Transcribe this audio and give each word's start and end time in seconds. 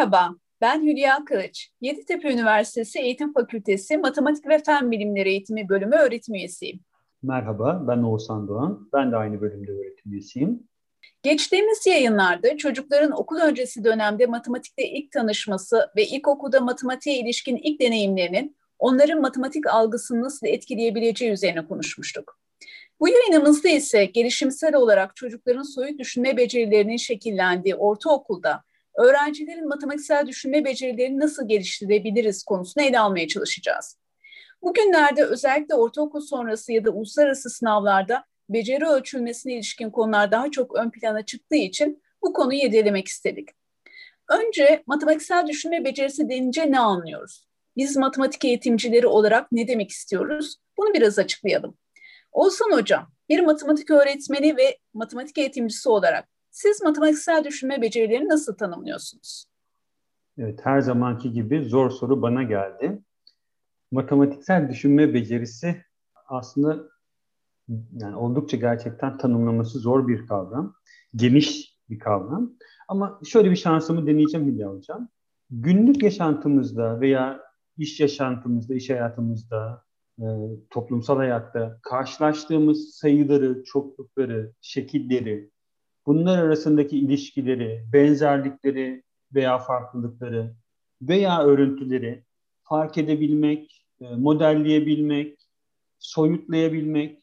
Merhaba, 0.00 0.34
ben 0.60 0.82
Hülya 0.82 1.24
Kılıç. 1.24 1.70
Yeditepe 1.80 2.32
Üniversitesi 2.32 2.98
Eğitim 2.98 3.32
Fakültesi 3.32 3.98
Matematik 3.98 4.48
ve 4.48 4.58
Fen 4.58 4.90
Bilimleri 4.90 5.28
Eğitimi 5.28 5.68
Bölümü 5.68 5.96
öğretim 5.96 6.34
üyesiyim. 6.34 6.80
Merhaba, 7.22 7.84
ben 7.88 7.98
Oğuzhan 7.98 8.48
Doğan. 8.48 8.88
Ben 8.92 9.12
de 9.12 9.16
aynı 9.16 9.40
bölümde 9.40 9.72
öğretim 9.72 10.12
üyesiyim. 10.12 10.68
Geçtiğimiz 11.22 11.86
yayınlarda 11.86 12.56
çocukların 12.56 13.10
okul 13.10 13.36
öncesi 13.36 13.84
dönemde 13.84 14.26
matematikle 14.26 14.88
ilk 14.88 15.12
tanışması 15.12 15.90
ve 15.96 16.06
ilkokulda 16.06 16.60
matematiğe 16.60 17.18
ilişkin 17.18 17.56
ilk 17.56 17.80
deneyimlerinin 17.80 18.56
onların 18.78 19.20
matematik 19.20 19.66
algısını 19.66 20.22
nasıl 20.22 20.46
etkileyebileceği 20.46 21.32
üzerine 21.32 21.66
konuşmuştuk. 21.66 22.38
Bu 23.00 23.08
yayınımızda 23.08 23.68
ise 23.68 24.04
gelişimsel 24.04 24.74
olarak 24.74 25.16
çocukların 25.16 25.62
soyut 25.62 25.98
düşünme 25.98 26.36
becerilerinin 26.36 26.96
şekillendiği 26.96 27.74
ortaokulda 27.74 28.62
öğrencilerin 28.98 29.68
matematiksel 29.68 30.26
düşünme 30.26 30.64
becerilerini 30.64 31.20
nasıl 31.20 31.48
geliştirebiliriz 31.48 32.42
konusunu 32.42 32.84
ele 32.84 33.00
almaya 33.00 33.28
çalışacağız. 33.28 33.96
Bugünlerde 34.62 35.24
özellikle 35.24 35.74
ortaokul 35.74 36.20
sonrası 36.20 36.72
ya 36.72 36.84
da 36.84 36.90
uluslararası 36.90 37.50
sınavlarda 37.50 38.24
beceri 38.48 38.86
ölçülmesine 38.86 39.54
ilişkin 39.54 39.90
konular 39.90 40.32
daha 40.32 40.50
çok 40.50 40.76
ön 40.76 40.90
plana 40.90 41.24
çıktığı 41.24 41.56
için 41.56 42.02
bu 42.22 42.32
konuyu 42.32 42.58
yedelemek 42.58 43.08
istedik. 43.08 43.48
Önce 44.28 44.82
matematiksel 44.86 45.46
düşünme 45.46 45.84
becerisi 45.84 46.28
denince 46.28 46.72
ne 46.72 46.78
anlıyoruz? 46.78 47.48
Biz 47.76 47.96
matematik 47.96 48.44
eğitimcileri 48.44 49.06
olarak 49.06 49.52
ne 49.52 49.68
demek 49.68 49.90
istiyoruz? 49.90 50.56
Bunu 50.78 50.94
biraz 50.94 51.18
açıklayalım. 51.18 51.78
Olsan 52.32 52.72
Hocam, 52.72 53.12
bir 53.28 53.40
matematik 53.40 53.90
öğretmeni 53.90 54.56
ve 54.56 54.78
matematik 54.94 55.38
eğitimcisi 55.38 55.88
olarak 55.88 56.28
siz 56.50 56.82
matematiksel 56.82 57.44
düşünme 57.44 57.82
becerilerini 57.82 58.28
nasıl 58.28 58.56
tanımlıyorsunuz? 58.56 59.44
Evet, 60.38 60.60
her 60.64 60.80
zamanki 60.80 61.32
gibi 61.32 61.64
zor 61.64 61.90
soru 61.90 62.22
bana 62.22 62.42
geldi. 62.42 63.02
Matematiksel 63.90 64.68
düşünme 64.68 65.14
becerisi 65.14 65.84
aslında 66.26 66.88
yani 67.92 68.16
oldukça 68.16 68.56
gerçekten 68.56 69.18
tanımlaması 69.18 69.78
zor 69.78 70.08
bir 70.08 70.26
kavram. 70.26 70.74
Geniş 71.14 71.78
bir 71.90 71.98
kavram. 71.98 72.52
Ama 72.88 73.20
şöyle 73.26 73.50
bir 73.50 73.56
şansımı 73.56 74.06
deneyeceğim 74.06 74.46
Hülya 74.46 74.70
Hocam. 74.70 75.08
Günlük 75.50 76.02
yaşantımızda 76.02 77.00
veya 77.00 77.40
iş 77.76 78.00
yaşantımızda, 78.00 78.74
iş 78.74 78.90
hayatımızda, 78.90 79.84
e, 80.18 80.26
toplumsal 80.70 81.16
hayatta 81.16 81.78
karşılaştığımız 81.82 82.94
sayıları, 82.94 83.64
çoklukları, 83.64 84.52
şekilleri, 84.60 85.50
bunlar 86.06 86.38
arasındaki 86.38 86.98
ilişkileri, 86.98 87.84
benzerlikleri 87.92 89.02
veya 89.34 89.58
farklılıkları 89.58 90.54
veya 91.02 91.44
örüntüleri 91.44 92.24
fark 92.62 92.98
edebilmek, 92.98 93.86
e, 94.00 94.14
modelleyebilmek, 94.14 95.38
soyutlayabilmek 95.98 97.22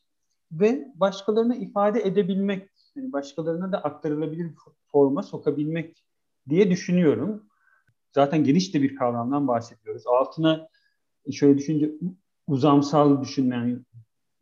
ve 0.51 0.87
başkalarına 0.95 1.55
ifade 1.55 2.01
edebilmek, 2.01 2.69
yani 2.95 3.13
başkalarına 3.13 3.71
da 3.71 3.83
aktarılabilir 3.83 4.51
forma 4.91 5.23
sokabilmek 5.23 6.03
diye 6.49 6.71
düşünüyorum. 6.71 7.43
Zaten 8.11 8.43
geniş 8.43 8.73
de 8.73 8.81
bir 8.81 8.95
kavramdan 8.95 9.47
bahsediyoruz. 9.47 10.07
Altına 10.07 10.67
şöyle 11.31 11.57
düşünce 11.57 11.91
uzamsal 12.47 13.21
düşünme, 13.21 13.55
yani 13.55 13.79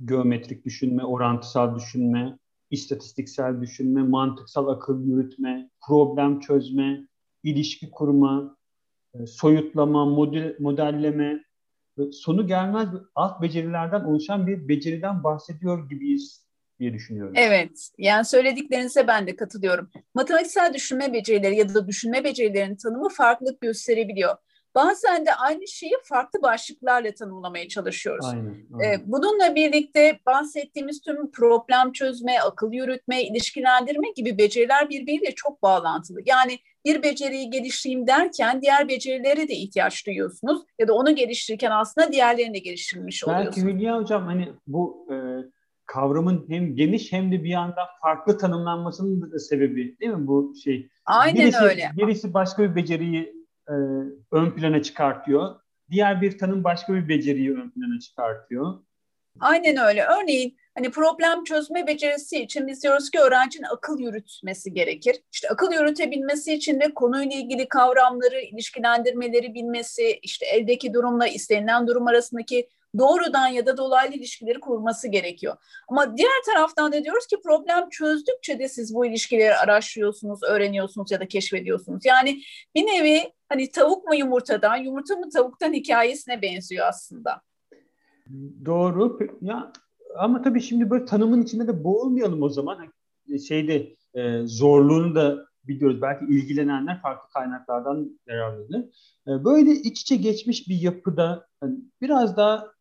geometrik 0.06 0.66
düşünme, 0.66 1.06
orantısal 1.06 1.76
düşünme, 1.76 2.38
istatistiksel 2.76 3.62
düşünme, 3.62 4.04
mantıksal 4.04 4.68
akıl 4.68 5.06
yürütme, 5.06 5.70
problem 5.88 6.40
çözme, 6.40 7.08
ilişki 7.44 7.92
kurma, 7.92 8.58
e, 9.14 9.26
soyutlama, 9.26 10.06
model, 10.06 10.56
modelleme, 10.60 11.44
sonu 12.12 12.48
gelmez 12.48 12.90
alt 13.16 13.42
becerilerden 13.42 14.02
oluşan 14.02 14.48
bir 14.48 14.68
beceriden 14.68 15.24
bahsediyor 15.24 15.90
gibiyiz 15.90 16.46
diye 16.80 16.94
düşünüyorum. 16.94 17.34
Evet, 17.38 17.90
yani 17.98 18.26
söylediklerinize 18.26 19.08
ben 19.08 19.28
de 19.28 19.36
katılıyorum. 19.36 19.90
Matematiksel 20.14 20.74
düşünme 20.74 21.14
becerileri 21.14 21.56
ya 21.56 21.74
da 21.74 21.88
düşünme 21.88 22.24
becerilerinin 22.24 22.76
tanımı 22.76 23.10
farklılık 23.10 23.62
gösterebiliyor. 23.62 24.36
Bazen 24.76 25.26
de 25.26 25.34
aynı 25.34 25.68
şeyi 25.68 25.94
farklı 26.04 26.42
başlıklarla 26.42 27.14
tanımlamaya 27.14 27.68
çalışıyoruz. 27.68 28.26
Aynen, 28.26 28.56
aynen. 28.74 28.94
Ee, 28.94 29.02
bununla 29.06 29.56
birlikte 29.56 30.20
bahsettiğimiz 30.26 31.02
tüm 31.02 31.32
problem 31.32 31.92
çözme, 31.92 32.40
akıl 32.40 32.74
yürütme, 32.74 33.24
ilişkilendirme 33.24 34.08
gibi 34.16 34.38
beceriler 34.38 34.90
birbiriyle 34.90 35.32
çok 35.36 35.64
bağlantılı. 35.64 36.20
Yani 36.26 36.60
bir 36.86 37.04
beceriyi 37.04 37.50
geliştireyim 37.50 38.08
derken 38.08 38.62
diğer 38.62 38.88
becerilere 38.88 39.48
de 39.48 39.54
ihtiyaç 39.54 40.08
duyuyorsunuz 40.08 40.62
ya 40.80 40.88
da 40.88 40.94
onu 40.94 41.16
geliştirirken 41.16 41.72
aslında 41.72 42.12
diğerlerini 42.12 42.54
de 42.54 42.60
geliştirmiş 42.60 43.24
oluyorsunuz. 43.24 43.58
Belki 43.58 43.78
Hülya 43.78 43.98
Hocam 43.98 44.26
hani 44.26 44.54
bu 44.68 45.08
e, 45.12 45.16
kavramın 45.86 46.46
hem 46.50 46.76
geniş 46.76 47.12
hem 47.12 47.32
de 47.32 47.44
bir 47.44 47.50
yandan 47.50 47.88
farklı 48.02 48.38
tanımlanmasının 48.38 49.32
da 49.32 49.40
sebebi 49.40 50.00
değil 50.00 50.12
mi 50.12 50.28
bu 50.28 50.54
şey? 50.64 50.90
Aynen 51.06 51.36
birisi, 51.36 51.64
öyle. 51.64 51.92
Birisi 51.98 52.34
başka 52.34 52.64
bir 52.64 52.76
beceriyi 52.76 53.45
e, 53.70 53.74
ön 54.32 54.52
plana 54.52 54.84
çıkartıyor. 54.84 55.56
Diğer 55.90 56.22
bir 56.22 56.38
tanım 56.38 56.64
başka 56.64 56.94
bir 56.94 57.10
beceriyi 57.10 57.54
ön 57.54 57.70
plana 57.70 58.00
çıkartıyor. 58.00 58.80
Aynen 59.40 59.78
öyle. 59.78 60.06
Örneğin 60.06 60.58
hani 60.76 60.92
problem 60.92 61.44
çözme 61.44 61.88
becerisi 61.88 62.42
için 62.44 62.68
biz 62.68 62.84
diyoruz 62.84 63.10
ki 63.10 63.20
öğrencinin 63.20 63.68
akıl 63.74 64.00
yürütmesi 64.00 64.74
gerekir. 64.74 65.16
İşte 65.32 65.50
akıl 65.50 65.72
yürütebilmesi 65.72 66.54
için 66.54 66.80
de 66.80 66.94
konuyla 66.94 67.36
ilgili 67.36 67.68
kavramları, 67.68 68.42
ilişkilendirmeleri 68.42 69.54
bilmesi, 69.54 70.20
işte 70.22 70.46
eldeki 70.46 70.94
durumla 70.94 71.28
istenilen 71.28 71.88
durum 71.88 72.08
arasındaki 72.08 72.70
doğrudan 72.98 73.48
ya 73.48 73.66
da 73.66 73.78
dolaylı 73.78 74.14
ilişkileri 74.14 74.60
kurması 74.60 75.08
gerekiyor. 75.08 75.56
Ama 75.88 76.18
diğer 76.18 76.44
taraftan 76.46 76.92
da 76.92 77.04
diyoruz 77.04 77.28
ki 77.28 77.36
problem 77.44 77.90
çözdükçe 77.90 78.60
de 78.60 78.70
siz 78.70 78.96
bu 78.96 79.06
ilişkileri 79.06 79.56
araştırıyorsunuz, 79.56 80.44
öğreniyorsunuz 80.44 81.12
ya 81.12 81.20
da 81.20 81.28
keşfediyorsunuz. 81.28 82.06
Yani 82.06 82.42
bir 82.76 82.82
nevi 82.82 83.34
hani 83.50 83.72
tavuk 83.72 84.08
mu 84.08 84.16
yumurtadan, 84.16 84.78
yumurta 84.78 85.16
mı 85.16 85.30
tavuktan 85.30 85.74
hikayesine 85.74 86.42
benziyor 86.42 86.88
aslında. 86.88 87.42
Doğru. 88.66 89.20
Ya 89.42 89.72
ama 90.18 90.42
tabii 90.42 90.62
şimdi 90.62 90.90
böyle 90.90 91.06
tanımın 91.06 91.44
içinde 91.44 91.68
de 91.68 91.84
boğulmayalım 91.84 92.44
o 92.44 92.50
zaman. 92.50 92.78
Hani 92.78 93.40
şeyde 93.40 93.96
e, 94.14 94.42
zorluğunu 94.46 95.16
da 95.16 95.46
biliyoruz. 95.64 96.02
Belki 96.02 96.26
ilgilenenler 96.26 97.02
farklı 97.02 97.30
kaynaklardan 97.34 98.20
yararlanır. 98.28 98.86
E, 99.28 99.46
böyle 99.46 99.72
iç 99.72 100.02
içe 100.02 100.16
geçmiş 100.16 100.70
bir 100.70 100.82
yapıda 100.82 101.48
hani 101.60 101.76
biraz 102.02 102.38
daha 102.38 102.75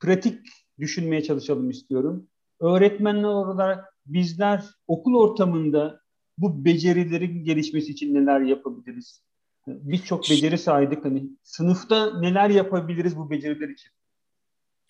pratik 0.00 0.40
düşünmeye 0.78 1.22
çalışalım 1.22 1.70
istiyorum. 1.70 2.28
Öğretmenler 2.60 3.28
olarak 3.28 3.94
bizler 4.06 4.64
okul 4.86 5.14
ortamında 5.14 6.00
bu 6.38 6.64
becerilerin 6.64 7.44
gelişmesi 7.44 7.92
için 7.92 8.14
neler 8.14 8.40
yapabiliriz? 8.40 9.22
Birçok 9.66 10.30
beceri 10.30 10.58
saydık 10.58 11.04
hani 11.04 11.22
sınıfta 11.42 12.20
neler 12.20 12.50
yapabiliriz 12.50 13.16
bu 13.16 13.30
beceriler 13.30 13.68
için? 13.68 13.90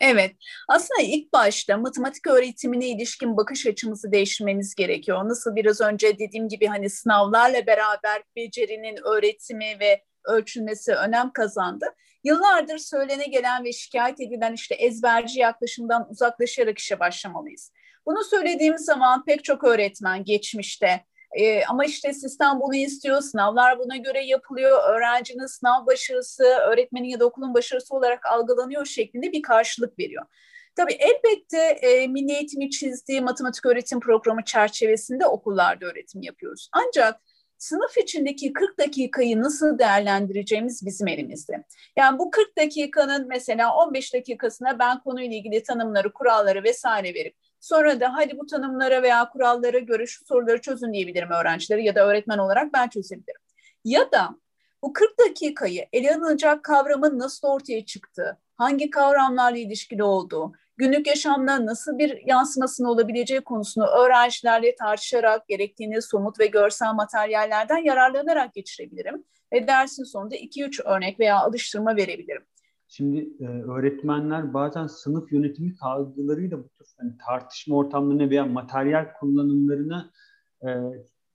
Evet, 0.00 0.36
aslında 0.68 1.02
ilk 1.02 1.32
başta 1.32 1.76
matematik 1.76 2.26
öğretimine 2.26 2.88
ilişkin 2.88 3.36
bakış 3.36 3.66
açımızı 3.66 4.12
değiştirmemiz 4.12 4.74
gerekiyor. 4.74 5.28
Nasıl 5.28 5.56
biraz 5.56 5.80
önce 5.80 6.18
dediğim 6.18 6.48
gibi 6.48 6.66
hani 6.66 6.90
sınavlarla 6.90 7.66
beraber 7.66 8.22
becerinin 8.36 8.96
öğretimi 9.04 9.80
ve 9.80 10.04
ölçülmesi 10.24 10.92
önem 10.94 11.32
kazandı. 11.32 11.86
Yıllardır 12.24 12.78
söylene 12.78 13.26
gelen 13.26 13.64
ve 13.64 13.72
şikayet 13.72 14.20
edilen 14.20 14.52
işte 14.52 14.74
ezberci 14.74 15.40
yaklaşımdan 15.40 16.10
uzaklaşarak 16.10 16.78
işe 16.78 17.00
başlamalıyız. 17.00 17.72
Bunu 18.06 18.24
söylediğimiz 18.24 18.84
zaman 18.84 19.24
pek 19.24 19.44
çok 19.44 19.64
öğretmen 19.64 20.24
geçmişte 20.24 21.04
e, 21.32 21.64
ama 21.64 21.84
işte 21.84 22.12
sistem 22.12 22.60
bunu 22.60 22.74
istiyor, 22.74 23.20
sınavlar 23.20 23.78
buna 23.78 23.96
göre 23.96 24.24
yapılıyor, 24.24 24.94
öğrencinin 24.94 25.46
sınav 25.46 25.86
başarısı, 25.86 26.44
öğretmenin 26.44 27.08
ya 27.08 27.20
da 27.20 27.24
okulun 27.24 27.54
başarısı 27.54 27.96
olarak 27.96 28.26
algılanıyor 28.26 28.86
şeklinde 28.86 29.32
bir 29.32 29.42
karşılık 29.42 29.98
veriyor. 29.98 30.26
Tabii 30.76 30.92
elbette 30.92 31.58
e, 31.58 32.06
Milli 32.06 32.32
Eğitim'i 32.32 32.70
çizdiği 32.70 33.20
matematik 33.20 33.66
öğretim 33.66 34.00
programı 34.00 34.44
çerçevesinde 34.44 35.26
okullarda 35.26 35.86
öğretim 35.86 36.22
yapıyoruz. 36.22 36.68
Ancak 36.72 37.20
sınıf 37.60 37.98
içindeki 37.98 38.52
40 38.52 38.78
dakikayı 38.78 39.42
nasıl 39.42 39.78
değerlendireceğimiz 39.78 40.86
bizim 40.86 41.08
elimizde. 41.08 41.64
Yani 41.96 42.18
bu 42.18 42.30
40 42.30 42.58
dakikanın 42.58 43.28
mesela 43.28 43.74
15 43.74 44.14
dakikasına 44.14 44.78
ben 44.78 45.00
konuyla 45.00 45.36
ilgili 45.36 45.62
tanımları, 45.62 46.12
kuralları 46.12 46.64
vesaire 46.64 47.14
verip 47.14 47.36
sonra 47.60 48.00
da 48.00 48.14
hadi 48.14 48.38
bu 48.38 48.46
tanımlara 48.46 49.02
veya 49.02 49.28
kurallara 49.28 49.78
göre 49.78 50.06
şu 50.06 50.24
soruları 50.24 50.60
çözün 50.60 50.92
diyebilirim 50.92 51.30
öğrencileri 51.30 51.84
ya 51.84 51.94
da 51.94 52.06
öğretmen 52.06 52.38
olarak 52.38 52.72
ben 52.72 52.88
çözebilirim. 52.88 53.40
Ya 53.84 54.12
da 54.12 54.30
bu 54.82 54.92
40 54.92 55.18
dakikayı 55.18 55.86
ele 55.92 56.14
alınacak 56.14 56.64
kavramın 56.64 57.18
nasıl 57.18 57.48
ortaya 57.48 57.84
çıktığı, 57.84 58.38
hangi 58.56 58.90
kavramlarla 58.90 59.58
ilişkili 59.58 60.02
olduğu, 60.02 60.52
günlük 60.80 61.06
yaşamda 61.06 61.66
nasıl 61.66 61.98
bir 61.98 62.26
yansımasının 62.26 62.88
olabileceği 62.88 63.40
konusunu 63.40 63.84
öğrencilerle 63.86 64.74
tartışarak 64.74 65.48
gerektiğini 65.48 66.02
somut 66.02 66.40
ve 66.40 66.46
görsel 66.46 66.94
materyallerden 66.94 67.84
yararlanarak 67.84 68.54
geçirebilirim. 68.54 69.24
ve 69.52 69.66
dersin 69.66 70.04
sonunda 70.04 70.36
2-3 70.36 70.82
örnek 70.82 71.20
veya 71.20 71.36
alıştırma 71.36 71.96
verebilirim. 71.96 72.42
Şimdi 72.88 73.28
e, 73.40 73.44
öğretmenler 73.44 74.54
bazen 74.54 74.86
sınıf 74.86 75.32
yönetimi 75.32 75.76
kavgalarıyla 75.76 76.58
bu 76.58 76.68
tür 76.68 76.86
hani 76.98 77.12
tartışma 77.26 77.76
ortamlarına 77.76 78.30
veya 78.30 78.46
materyal 78.46 79.06
kullanımlarına 79.20 80.10
e, 80.62 80.68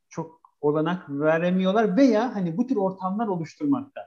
çok 0.09 0.41
olanak 0.61 1.09
veremiyorlar 1.09 1.97
veya 1.97 2.35
hani 2.35 2.57
bu 2.57 2.67
tür 2.67 2.75
ortamlar 2.75 3.27
oluşturmakta 3.27 4.01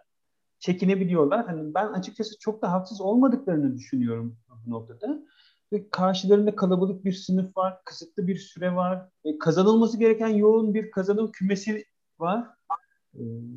çekinebiliyorlar. 0.58 1.46
Hani 1.46 1.75
ben 1.75 1.87
açıkçası 1.87 2.38
çok 2.38 2.62
da 2.62 2.72
haksız 2.72 3.00
olmadıklarını 3.00 3.76
düşünüyorum 3.76 4.38
bu 4.66 4.70
noktada. 4.70 5.19
Ve 5.72 5.90
karşılarında 5.90 6.56
kalabalık 6.56 7.05
bir 7.05 7.12
sınıf 7.12 7.56
var, 7.56 7.84
kısıtlı 7.84 8.26
bir 8.26 8.37
süre 8.37 8.75
var, 8.75 9.08
e, 9.25 9.38
kazanılması 9.38 9.99
gereken 9.99 10.28
yoğun 10.28 10.75
bir 10.75 10.90
kazanım 10.90 11.32
kümesi 11.32 11.84
var. 12.19 12.44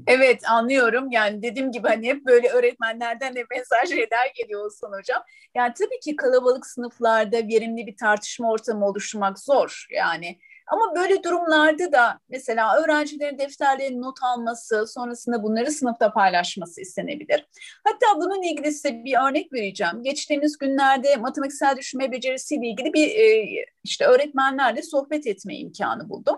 Evet 0.07 0.41
anlıyorum. 0.49 1.11
Yani 1.11 1.41
dediğim 1.41 1.71
gibi 1.71 1.87
hani 1.87 2.07
hep 2.07 2.25
böyle 2.25 2.49
öğretmenlerden 2.49 3.35
de 3.35 3.45
mesaj 3.51 3.89
şeyler 3.89 4.31
geliyor 4.35 4.65
olsun 4.65 4.91
hocam. 4.99 5.23
Yani 5.55 5.73
tabii 5.79 5.99
ki 5.99 6.15
kalabalık 6.15 6.65
sınıflarda 6.65 7.37
verimli 7.37 7.87
bir 7.87 7.97
tartışma 7.97 8.51
ortamı 8.51 8.85
oluşturmak 8.85 9.39
zor. 9.39 9.87
Yani 9.91 10.39
ama 10.71 10.95
böyle 10.95 11.23
durumlarda 11.23 11.91
da 11.91 12.19
mesela 12.29 12.81
öğrencilerin 12.81 13.37
defterlerini 13.37 14.01
not 14.01 14.23
alması, 14.23 14.87
sonrasında 14.87 15.43
bunları 15.43 15.71
sınıfta 15.71 16.13
paylaşması 16.13 16.81
istenebilir. 16.81 17.47
Hatta 17.83 18.05
bunun 18.15 18.41
ilgili 18.41 18.71
size 18.71 19.03
bir 19.03 19.29
örnek 19.29 19.53
vereceğim. 19.53 20.03
Geçtiğimiz 20.03 20.57
günlerde 20.57 21.15
matematiksel 21.15 21.77
düşünme 21.77 22.11
becerisiyle 22.11 22.67
ilgili 22.67 22.93
bir 22.93 23.07
e, 23.07 23.47
işte 23.83 24.05
öğretmenlerle 24.05 24.81
sohbet 24.81 25.27
etme 25.27 25.55
imkanı 25.55 26.09
buldum. 26.09 26.37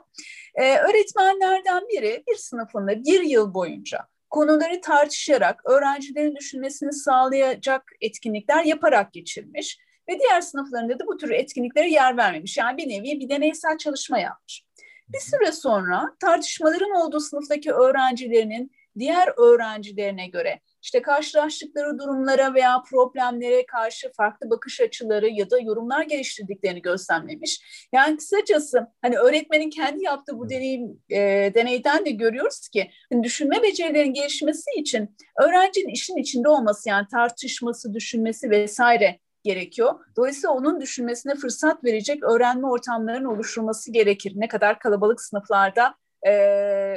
E, 0.56 0.78
öğretmenlerden 0.78 1.82
biri 1.82 2.24
bir 2.30 2.36
sınıfında 2.36 3.04
bir 3.04 3.22
yıl 3.22 3.54
boyunca 3.54 4.00
konuları 4.30 4.82
tartışarak 4.82 5.62
öğrencilerin 5.66 6.36
düşünmesini 6.36 6.94
sağlayacak 6.94 7.84
etkinlikler 8.02 8.64
yaparak 8.64 9.14
geçirmiş 9.14 9.78
ve 10.10 10.20
diğer 10.20 10.42
sınıflarında 10.42 11.00
da 11.00 11.08
bu 11.08 11.18
tür 11.18 11.30
etkinliklere 11.30 11.90
yer 11.90 12.18
vermemiş. 12.18 12.58
Yani 12.58 12.78
bir 12.78 12.90
nevi 12.90 13.20
bir 13.20 13.30
deneysel 13.30 13.78
çalışma 13.78 14.20
yapmış. 14.20 14.64
Bir 15.10 15.20
süre 15.20 15.52
sonra 15.52 16.16
tartışmaların 16.20 16.92
olduğu 16.92 17.20
sınıftaki 17.20 17.72
öğrencilerinin 17.72 18.72
diğer 19.00 19.34
öğrencilerine 19.38 20.28
göre 20.28 20.60
işte 20.82 21.02
karşılaştıkları 21.02 22.00
durumlara 22.00 22.54
veya 22.54 22.84
problemlere 22.90 23.66
karşı 23.66 24.12
farklı 24.12 24.50
bakış 24.50 24.82
açıları 24.82 25.30
ya 25.30 25.50
da 25.50 25.60
yorumlar 25.60 26.04
geliştirdiklerini 26.04 26.82
gözlemlemiş. 26.82 27.62
Yani 27.94 28.18
kısacası 28.18 28.88
hani 29.02 29.18
öğretmenin 29.18 29.70
kendi 29.70 30.04
yaptığı 30.04 30.40
bu 30.40 30.50
deneyim, 30.50 31.02
e, 31.10 31.18
deneyden 31.56 32.06
de 32.06 32.12
görüyoruz 32.12 32.70
ki 32.70 32.92
hani 33.14 33.24
düşünme 33.24 33.64
becerilerinin 33.64 34.14
gelişmesi 34.14 34.72
için 34.78 35.16
öğrencinin 35.42 35.94
işin 35.94 36.18
içinde 36.18 36.50
olması 36.50 36.90
yani 36.90 37.08
tartışması, 37.12 37.94
düşünmesi 37.94 38.50
vesaire 38.50 39.20
gerekiyor. 39.44 39.94
Dolayısıyla 40.18 40.54
onun 40.54 40.82
düşünmesine 40.82 41.36
fırsat 41.36 41.84
verecek 41.84 42.24
öğrenme 42.24 42.68
ortamlarının 42.68 43.26
oluşturulması 43.26 43.92
gerekir. 43.92 44.34
Ne 44.36 44.48
kadar 44.48 44.80
kalabalık 44.80 45.22
sınıflarda 45.22 45.96
e, 46.22 46.32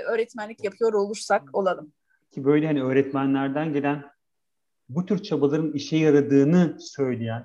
öğretmenlik 0.00 0.64
yapıyor 0.64 0.92
olursak 0.92 1.42
olalım. 1.52 1.92
Ki 2.30 2.44
böyle 2.44 2.66
hani 2.66 2.82
öğretmenlerden 2.82 3.72
gelen 3.72 4.04
bu 4.88 5.06
tür 5.06 5.18
çabaların 5.18 5.72
işe 5.72 5.96
yaradığını 5.96 6.76
söyleyen 6.80 7.44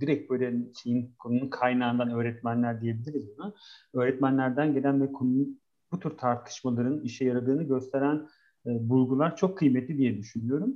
direkt 0.00 0.30
böyle 0.30 0.54
şeyin 0.82 1.14
konunun 1.18 1.48
kaynağından 1.48 2.10
öğretmenler 2.10 2.80
diyebiliriz 2.80 3.28
buna. 3.36 3.54
Öğretmenlerden 3.94 4.74
gelen 4.74 5.02
ve 5.02 5.12
konunun 5.12 5.60
bu 5.92 6.00
tür 6.00 6.10
tartışmaların 6.10 7.00
işe 7.00 7.24
yaradığını 7.24 7.62
gösteren 7.62 8.28
e, 8.66 8.88
bulgular 8.88 9.36
çok 9.36 9.58
kıymetli 9.58 9.98
diye 9.98 10.18
düşünüyorum. 10.18 10.74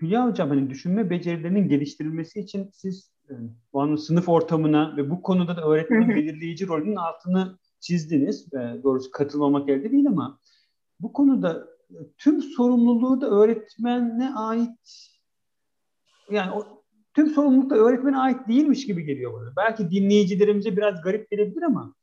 Hülya 0.00 0.26
Hocam 0.26 0.48
hani 0.48 0.70
düşünme 0.70 1.10
becerilerinin 1.10 1.68
geliştirilmesi 1.68 2.40
için 2.40 2.70
siz 2.72 3.12
yani, 3.74 3.94
e, 3.94 3.96
sınıf 3.96 4.28
ortamına 4.28 4.96
ve 4.96 5.10
bu 5.10 5.22
konuda 5.22 5.56
da 5.56 5.62
öğretmenin 5.62 6.08
belirleyici 6.08 6.68
rolünün 6.68 6.96
altını 6.96 7.58
çizdiniz. 7.80 8.54
E, 8.54 8.82
doğrusu 8.82 9.10
katılmamak 9.10 9.68
elde 9.68 9.92
değil 9.92 10.06
ama 10.06 10.40
bu 11.00 11.12
konuda 11.12 11.68
e, 11.90 11.98
tüm 12.18 12.42
sorumluluğu 12.42 13.20
da 13.20 13.30
öğretmene 13.30 14.34
ait 14.34 15.10
yani 16.30 16.50
o, 16.52 16.82
tüm 17.14 17.26
sorumluluk 17.26 17.70
da 17.70 17.74
öğretmene 17.74 18.16
ait 18.16 18.48
değilmiş 18.48 18.86
gibi 18.86 19.04
geliyor 19.04 19.32
bana. 19.32 19.52
Belki 19.56 19.90
dinleyicilerimize 19.90 20.76
biraz 20.76 21.02
garip 21.02 21.30
gelebilir 21.30 21.62
ama 21.62 21.94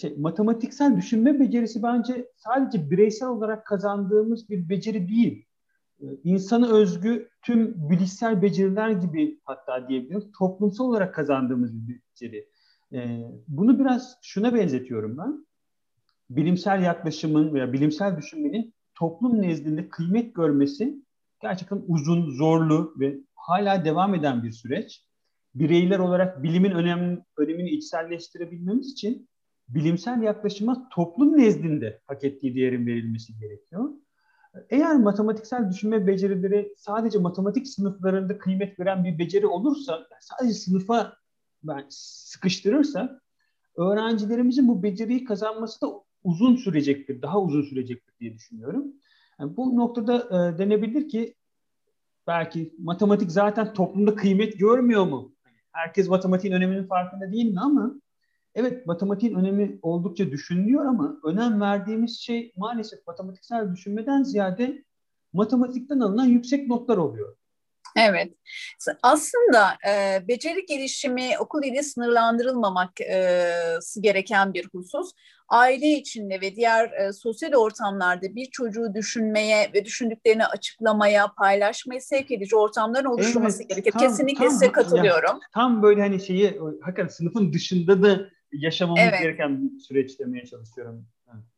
şey, 0.00 0.14
matematiksel 0.18 0.96
düşünme 0.96 1.40
becerisi 1.40 1.82
bence 1.82 2.28
sadece 2.36 2.90
bireysel 2.90 3.28
olarak 3.28 3.66
kazandığımız 3.66 4.50
bir 4.50 4.68
beceri 4.68 5.08
değil 5.08 5.47
insanı 6.24 6.72
özgü 6.72 7.28
tüm 7.42 7.90
bilişsel 7.90 8.42
beceriler 8.42 8.90
gibi 8.90 9.40
hatta 9.44 9.88
diyebilirim 9.88 10.32
toplumsal 10.38 10.84
olarak 10.84 11.14
kazandığımız 11.14 11.88
bir 11.88 12.00
beceri. 12.10 12.48
E, 12.92 13.22
bunu 13.48 13.78
biraz 13.78 14.18
şuna 14.22 14.54
benzetiyorum 14.54 15.18
ben. 15.18 15.46
Bilimsel 16.30 16.82
yaklaşımın 16.82 17.54
veya 17.54 17.72
bilimsel 17.72 18.16
düşünmenin 18.16 18.74
toplum 18.94 19.42
nezdinde 19.42 19.88
kıymet 19.88 20.34
görmesi 20.34 21.02
gerçekten 21.42 21.82
uzun, 21.86 22.30
zorlu 22.30 22.94
ve 23.00 23.18
hala 23.34 23.84
devam 23.84 24.14
eden 24.14 24.42
bir 24.42 24.52
süreç. 24.52 25.04
Bireyler 25.54 25.98
olarak 25.98 26.42
bilimin 26.42 26.70
önem, 26.70 27.24
önemini 27.36 27.70
içselleştirebilmemiz 27.70 28.92
için 28.92 29.28
bilimsel 29.68 30.22
yaklaşıma 30.22 30.88
toplum 30.88 31.38
nezdinde 31.38 32.00
hak 32.06 32.24
ettiği 32.24 32.54
değerin 32.54 32.86
verilmesi 32.86 33.38
gerekiyor. 33.38 33.90
Eğer 34.70 34.96
matematiksel 34.96 35.70
düşünme 35.70 36.06
becerileri 36.06 36.74
sadece 36.76 37.18
matematik 37.18 37.68
sınıflarında 37.68 38.38
kıymet 38.38 38.80
veren 38.80 39.04
bir 39.04 39.18
beceri 39.18 39.46
olursa, 39.46 40.06
sadece 40.20 40.54
sınıfa 40.54 41.16
ben 41.62 41.86
sıkıştırırsa, 41.88 43.20
öğrencilerimizin 43.76 44.68
bu 44.68 44.82
beceriyi 44.82 45.24
kazanması 45.24 45.80
da 45.80 45.86
uzun 46.24 46.56
sürecektir, 46.56 47.22
daha 47.22 47.40
uzun 47.40 47.62
sürecektir 47.62 48.14
diye 48.20 48.34
düşünüyorum. 48.34 48.86
Yani 49.40 49.56
bu 49.56 49.76
noktada 49.76 50.16
e, 50.16 50.58
denebilir 50.58 51.08
ki 51.08 51.34
belki 52.26 52.74
matematik 52.78 53.32
zaten 53.32 53.72
toplumda 53.72 54.14
kıymet 54.14 54.58
görmüyor 54.58 55.04
mu? 55.04 55.34
Herkes 55.72 56.08
matematiğin 56.08 56.54
öneminin 56.54 56.86
farkında 56.86 57.32
değil 57.32 57.52
mi 57.52 57.60
ama 57.60 57.97
evet 58.58 58.86
matematiğin 58.86 59.34
önemi 59.34 59.78
oldukça 59.82 60.30
düşünülüyor 60.30 60.86
ama 60.86 61.16
önem 61.24 61.60
verdiğimiz 61.60 62.20
şey 62.20 62.52
maalesef 62.56 63.06
matematiksel 63.06 63.72
düşünmeden 63.72 64.22
ziyade 64.22 64.84
matematikten 65.32 66.00
alınan 66.00 66.26
yüksek 66.26 66.68
notlar 66.68 66.96
oluyor. 66.96 67.36
Evet. 67.96 68.32
Aslında 69.02 69.76
e, 69.88 70.22
beceri 70.28 70.66
gelişimi 70.66 71.30
okul 71.38 71.64
ile 71.64 71.82
sınırlandırılmamak 71.82 73.00
e, 73.00 73.52
gereken 74.00 74.54
bir 74.54 74.68
husus. 74.72 75.10
Aile 75.48 75.88
içinde 75.88 76.40
ve 76.40 76.56
diğer 76.56 76.90
e, 76.90 77.12
sosyal 77.12 77.52
ortamlarda 77.52 78.34
bir 78.34 78.50
çocuğu 78.50 78.94
düşünmeye 78.94 79.70
ve 79.74 79.84
düşündüklerini 79.84 80.46
açıklamaya, 80.46 81.34
paylaşmaya 81.38 82.00
sevk 82.00 82.30
edici 82.30 82.56
ortamların 82.56 83.04
oluşturması 83.04 83.58
evet, 83.62 83.70
gerekir. 83.70 83.92
Tam, 83.92 84.02
Kesinlikle 84.02 84.44
tam, 84.44 84.50
size 84.50 84.72
katılıyorum. 84.72 85.30
Ya, 85.30 85.48
tam 85.54 85.82
böyle 85.82 86.00
hani 86.00 86.20
şeyi 86.20 86.60
hakikaten 86.82 87.08
sınıfın 87.08 87.52
dışında 87.52 88.02
da 88.02 88.28
yaşamamız 88.52 89.02
evet. 89.02 89.20
gereken 89.22 89.62
bir 89.62 89.80
süreç 89.80 90.18
demeye 90.18 90.44
çalışıyorum. 90.46 91.08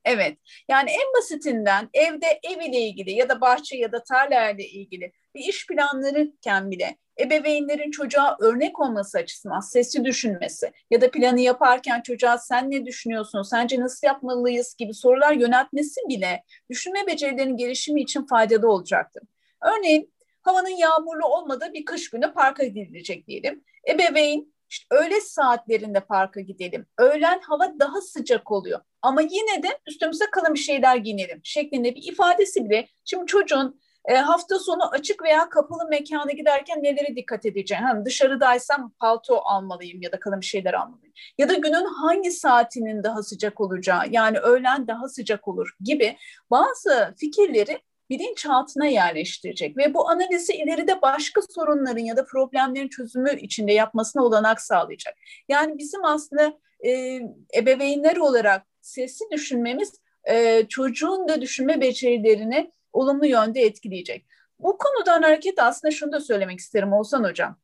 Evet. 0.05 0.39
Yani 0.69 0.91
en 0.91 1.15
basitinden 1.19 1.89
evde 1.95 2.41
ev 2.43 2.61
ile 2.61 2.81
ilgili 2.81 3.13
ya 3.13 3.29
da 3.29 3.41
bahçe 3.41 3.77
ya 3.77 3.93
da 3.93 4.03
tarla 4.03 4.51
ile 4.51 4.69
ilgili 4.69 5.13
bir 5.35 5.41
iş 5.41 5.67
planlarken 5.67 6.71
bile 6.71 6.97
ebeveynlerin 7.21 7.91
çocuğa 7.91 8.37
örnek 8.41 8.81
olması 8.81 9.19
açısından 9.19 9.61
sesli 9.61 10.05
düşünmesi 10.05 10.73
ya 10.91 11.01
da 11.01 11.11
planı 11.11 11.41
yaparken 11.41 12.01
çocuğa 12.01 12.39
sen 12.39 12.71
ne 12.71 12.87
düşünüyorsun, 12.87 13.43
sence 13.43 13.81
nasıl 13.81 14.07
yapmalıyız 14.07 14.75
gibi 14.79 14.95
sorular 14.95 15.33
yöneltmesi 15.33 16.01
bile 16.09 16.45
düşünme 16.71 17.07
becerilerinin 17.07 17.57
gelişimi 17.57 18.01
için 18.01 18.27
faydalı 18.27 18.73
olacaktır. 18.73 19.23
Örneğin 19.63 20.13
havanın 20.43 20.79
yağmurlu 20.79 21.27
olmadığı 21.27 21.73
bir 21.73 21.85
kış 21.85 22.11
günü 22.11 22.33
parka 22.33 22.65
gidilecek 22.65 23.27
diyelim. 23.27 23.65
Ebeveyn 23.89 24.53
işte 24.71 24.87
öğle 24.91 25.21
saatlerinde 25.21 26.01
parka 26.01 26.41
gidelim. 26.41 26.87
Öğlen 26.99 27.41
hava 27.41 27.79
daha 27.81 28.01
sıcak 28.01 28.51
oluyor. 28.51 28.81
Ama 29.03 29.21
yine 29.21 29.63
de 29.63 29.69
üstümüze 29.87 30.25
kalın 30.33 30.55
bir 30.55 30.59
şeyler 30.59 30.97
giyinelim 30.97 31.41
şeklinde 31.45 31.95
bir 31.95 32.13
ifadesi 32.13 32.65
bile. 32.65 32.89
Şimdi 33.05 33.27
çocuğun 33.27 33.81
e, 34.05 34.15
hafta 34.15 34.59
sonu 34.59 34.91
açık 34.91 35.23
veya 35.23 35.49
kapalı 35.49 35.89
mekana 35.89 36.33
giderken 36.33 36.83
nelere 36.83 37.17
dikkat 37.17 37.47
edeceğim? 37.47 37.85
Hem 37.87 38.05
dışarıdaysam 38.05 38.93
palto 39.01 39.37
almalıyım 39.45 40.03
ya 40.03 40.13
da 40.13 40.21
kalın 40.21 40.41
bir 40.41 40.47
şeyler 40.47 40.75
almalıyım. 40.75 41.15
Ya 41.39 41.49
da 41.49 41.55
günün 41.55 41.85
hangi 41.85 42.31
saatinin 42.31 43.03
daha 43.03 43.23
sıcak 43.23 43.61
olacağı 43.61 44.03
yani 44.11 44.39
öğlen 44.39 44.87
daha 44.89 45.09
sıcak 45.09 45.49
olur 45.49 45.77
gibi 45.81 46.17
bazı 46.51 47.15
fikirleri 47.19 47.79
bilinçaltına 48.11 48.87
yerleştirecek 48.87 49.77
ve 49.77 49.95
bu 49.95 50.11
analizi 50.11 50.53
ileride 50.53 51.03
başka 51.03 51.41
sorunların 51.51 52.05
ya 52.05 52.17
da 52.17 52.25
problemlerin 52.25 52.89
çözümü 52.89 53.41
içinde 53.41 53.73
yapmasına 53.73 54.25
olanak 54.25 54.61
sağlayacak. 54.61 55.15
Yani 55.49 55.79
bizim 55.79 56.05
aslında 56.05 56.59
e, 56.87 57.21
ebeveynler 57.57 58.17
olarak 58.17 58.67
sesli 58.81 59.25
düşünmemiz 59.33 59.93
e, 60.25 60.67
çocuğun 60.69 61.29
da 61.29 61.41
düşünme 61.41 61.81
becerilerini 61.81 62.73
olumlu 62.93 63.27
yönde 63.27 63.61
etkileyecek. 63.61 64.27
Bu 64.59 64.79
konudan 64.79 65.23
hareket 65.23 65.59
aslında 65.59 65.91
şunu 65.91 66.13
da 66.13 66.21
söylemek 66.21 66.59
isterim 66.59 66.93
Oğuzhan 66.93 67.25
Hocam. 67.25 67.57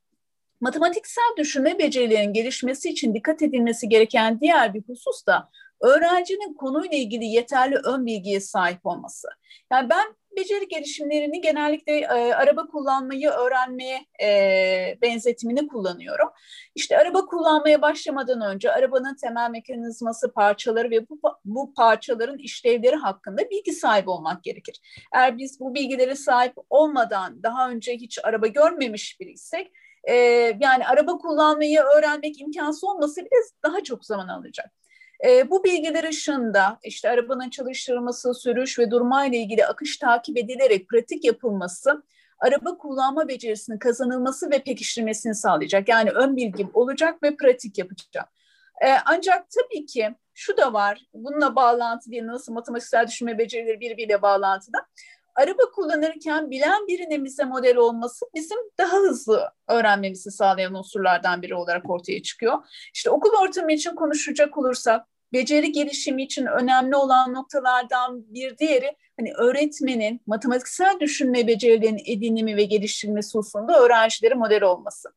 Matematiksel 0.60 1.34
düşünme 1.36 1.78
becerilerinin 1.78 2.32
gelişmesi 2.32 2.88
için 2.88 3.14
dikkat 3.14 3.42
edilmesi 3.42 3.88
gereken 3.88 4.40
diğer 4.40 4.74
bir 4.74 4.82
husus 4.82 5.26
da 5.26 5.48
öğrencinin 5.80 6.54
konuyla 6.54 6.98
ilgili 6.98 7.24
yeterli 7.24 7.76
ön 7.76 8.06
bilgiye 8.06 8.40
sahip 8.40 8.86
olması. 8.86 9.28
Yani 9.72 9.90
ben 9.90 10.06
beceri 10.36 10.68
gelişimlerini 10.68 11.40
genellikle 11.40 11.98
e, 11.98 12.34
araba 12.34 12.66
kullanmayı 12.66 13.28
öğrenmeye 13.30 14.06
e, 14.22 14.98
benzetimini 15.02 15.68
kullanıyorum. 15.68 16.28
İşte 16.74 16.98
araba 16.98 17.26
kullanmaya 17.26 17.82
başlamadan 17.82 18.40
önce 18.40 18.72
arabanın 18.72 19.16
temel 19.16 19.50
mekanizması, 19.50 20.32
parçaları 20.32 20.90
ve 20.90 21.08
bu, 21.08 21.20
bu 21.44 21.74
parçaların 21.74 22.38
işlevleri 22.38 22.96
hakkında 22.96 23.50
bilgi 23.50 23.72
sahibi 23.72 24.10
olmak 24.10 24.44
gerekir. 24.44 24.80
Eğer 25.14 25.38
biz 25.38 25.60
bu 25.60 25.74
bilgilere 25.74 26.14
sahip 26.14 26.54
olmadan 26.70 27.42
daha 27.42 27.70
önce 27.70 27.92
hiç 27.92 28.18
araba 28.24 28.46
görmemiş 28.46 29.20
biriysek, 29.20 29.72
e, 30.04 30.14
yani 30.60 30.86
araba 30.86 31.18
kullanmayı 31.18 31.80
öğrenmek 31.80 32.40
imkansız 32.40 32.84
olması 32.84 33.20
bile 33.20 33.36
daha 33.64 33.82
çok 33.82 34.04
zaman 34.04 34.28
alacak. 34.28 34.85
E, 35.24 35.50
bu 35.50 35.64
bilgiler 35.64 36.04
ışığında 36.04 36.78
işte 36.82 37.10
arabanın 37.10 37.50
çalıştırılması, 37.50 38.34
sürüş 38.34 38.78
ve 38.78 38.90
durmayla 38.90 39.38
ilgili 39.38 39.66
akış 39.66 39.96
takip 39.96 40.38
edilerek 40.38 40.88
pratik 40.88 41.24
yapılması 41.24 42.02
araba 42.38 42.78
kullanma 42.78 43.28
becerisinin 43.28 43.78
kazanılması 43.78 44.50
ve 44.50 44.58
pekiştirmesini 44.58 45.34
sağlayacak. 45.34 45.88
Yani 45.88 46.10
ön 46.10 46.36
bilgim 46.36 46.70
olacak 46.74 47.22
ve 47.22 47.36
pratik 47.36 47.78
yapacağım. 47.78 48.26
E, 48.84 48.88
ancak 49.04 49.46
tabii 49.50 49.86
ki 49.86 50.14
şu 50.34 50.56
da 50.56 50.72
var, 50.72 51.06
bununla 51.14 51.56
bağlantı 51.56 52.10
değil, 52.10 52.26
nasıl 52.26 52.52
matematiksel 52.52 53.06
düşünme 53.06 53.38
becerileri 53.38 53.80
birbiriyle 53.80 54.22
bağlantıda. 54.22 54.78
Araba 55.36 55.70
kullanırken 55.74 56.50
bilen 56.50 56.86
birinin 56.86 57.24
bize 57.24 57.44
model 57.44 57.76
olması 57.76 58.26
bizim 58.34 58.58
daha 58.78 58.96
hızlı 58.96 59.50
öğrenmemizi 59.68 60.30
sağlayan 60.30 60.74
unsurlardan 60.74 61.42
biri 61.42 61.54
olarak 61.54 61.90
ortaya 61.90 62.22
çıkıyor. 62.22 62.58
İşte 62.94 63.10
okul 63.10 63.30
ortamı 63.42 63.72
için 63.72 63.94
konuşacak 63.94 64.58
olursak 64.58 65.06
beceri 65.32 65.72
gelişimi 65.72 66.22
için 66.22 66.46
önemli 66.46 66.96
olan 66.96 67.34
noktalardan 67.34 68.34
bir 68.34 68.58
diğeri 68.58 68.96
hani 69.16 69.32
öğretmenin 69.34 70.20
matematiksel 70.26 71.00
düşünme 71.00 71.46
becerilerinin 71.46 72.02
edinimi 72.06 72.56
ve 72.56 72.64
geliştirilmesi 72.64 73.38
hususunda 73.38 73.80
öğrencilere 73.80 74.34
model 74.34 74.62
olması. 74.62 75.08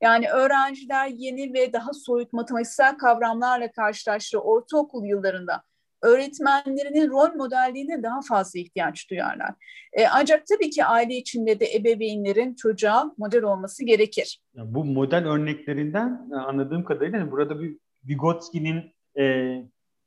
Yani 0.00 0.30
öğrenciler 0.30 1.06
yeni 1.06 1.54
ve 1.54 1.72
daha 1.72 1.92
soyut 1.92 2.32
matematiksel 2.32 2.96
kavramlarla 2.96 3.72
karşılaştığı 3.72 4.38
ortaokul 4.38 5.04
yıllarında 5.04 5.62
öğretmenlerinin 6.02 7.10
rol 7.10 7.34
modelliğine 7.34 8.02
daha 8.02 8.20
fazla 8.20 8.60
ihtiyaç 8.60 9.10
duyarlar. 9.10 9.50
E, 9.92 10.06
ancak 10.06 10.46
tabii 10.46 10.70
ki 10.70 10.84
aile 10.84 11.14
içinde 11.14 11.60
de 11.60 11.74
ebeveynlerin 11.74 12.54
çocuğa 12.54 13.14
model 13.18 13.42
olması 13.42 13.84
gerekir. 13.84 14.40
Bu 14.54 14.84
model 14.84 15.26
örneklerinden 15.28 16.28
e, 16.32 16.34
anladığım 16.34 16.84
kadarıyla 16.84 17.20
hani 17.20 17.30
burada 17.30 17.60
bir 17.60 17.78
Vygotsky'nin 18.04 18.94
e, 19.18 19.56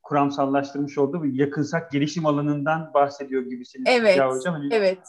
kuramsallaştırmış 0.04 0.98
olduğu 0.98 1.24
bir 1.24 1.40
yakınsak 1.40 1.92
gelişim 1.92 2.26
alanından 2.26 2.94
bahsediyor 2.94 3.42
gibisiniz. 3.42 3.86
Evet, 3.88 4.18
ya 4.18 4.32
hocam. 4.32 4.54
Hani... 4.54 4.74
evet. 4.74 5.00